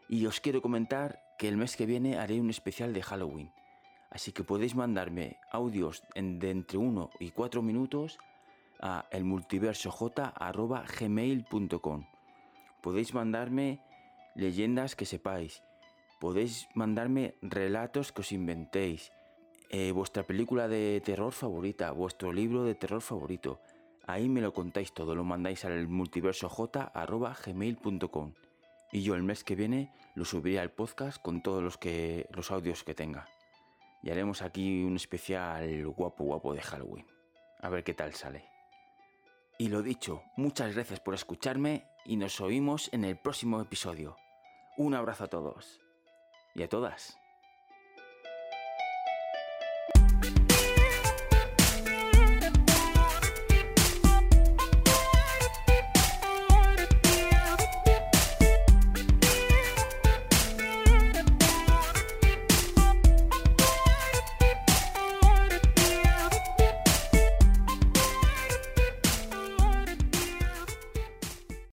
Y 0.08 0.26
os 0.26 0.40
quiero 0.40 0.62
comentar 0.62 1.20
que 1.38 1.48
el 1.48 1.56
mes 1.56 1.76
que 1.76 1.86
viene 1.86 2.18
haré 2.18 2.40
un 2.40 2.50
especial 2.50 2.92
de 2.92 3.02
Halloween. 3.02 3.52
Así 4.10 4.32
que 4.32 4.44
podéis 4.44 4.74
mandarme 4.74 5.38
audios 5.50 6.02
de 6.14 6.50
entre 6.50 6.78
1 6.78 7.10
y 7.20 7.30
4 7.30 7.62
minutos 7.62 8.18
a 8.80 9.06
elmultiversoj.gmail.com 9.10 12.06
Podéis 12.80 13.12
mandarme 13.12 13.80
leyendas 14.38 14.94
que 14.94 15.04
sepáis, 15.04 15.64
podéis 16.20 16.68
mandarme 16.74 17.34
relatos 17.42 18.12
que 18.12 18.20
os 18.22 18.30
inventéis, 18.30 19.10
eh, 19.70 19.90
vuestra 19.90 20.22
película 20.22 20.68
de 20.68 21.02
terror 21.04 21.32
favorita, 21.32 21.90
vuestro 21.90 22.32
libro 22.32 22.62
de 22.62 22.76
terror 22.76 23.02
favorito. 23.02 23.60
Ahí 24.06 24.28
me 24.28 24.40
lo 24.40 24.54
contáis 24.54 24.94
todo, 24.94 25.16
lo 25.16 25.24
mandáis 25.24 25.64
al 25.64 25.88
multiversoj.gmail.com 25.88 28.34
y 28.92 29.02
yo 29.02 29.16
el 29.16 29.24
mes 29.24 29.42
que 29.44 29.56
viene 29.56 29.92
lo 30.14 30.24
subiré 30.24 30.60
al 30.60 30.70
podcast 30.70 31.20
con 31.20 31.42
todos 31.42 31.60
los, 31.62 31.76
que, 31.76 32.26
los 32.30 32.50
audios 32.52 32.84
que 32.84 32.94
tenga. 32.94 33.28
Y 34.02 34.10
haremos 34.10 34.42
aquí 34.42 34.84
un 34.84 34.94
especial 34.94 35.84
guapo 35.88 36.22
guapo 36.24 36.54
de 36.54 36.62
Halloween. 36.62 37.04
A 37.60 37.68
ver 37.68 37.82
qué 37.82 37.92
tal 37.92 38.14
sale. 38.14 38.44
Y 39.58 39.66
lo 39.68 39.82
dicho, 39.82 40.22
muchas 40.36 40.74
gracias 40.74 41.00
por 41.00 41.14
escucharme 41.14 41.88
y 42.06 42.14
nos 42.16 42.40
oímos 42.40 42.88
en 42.92 43.04
el 43.04 43.18
próximo 43.18 43.60
episodio. 43.60 44.16
Un 44.78 44.94
abrazo 44.94 45.24
a 45.24 45.26
todos 45.26 45.80
y 46.54 46.62
a 46.62 46.68
todas. 46.68 47.17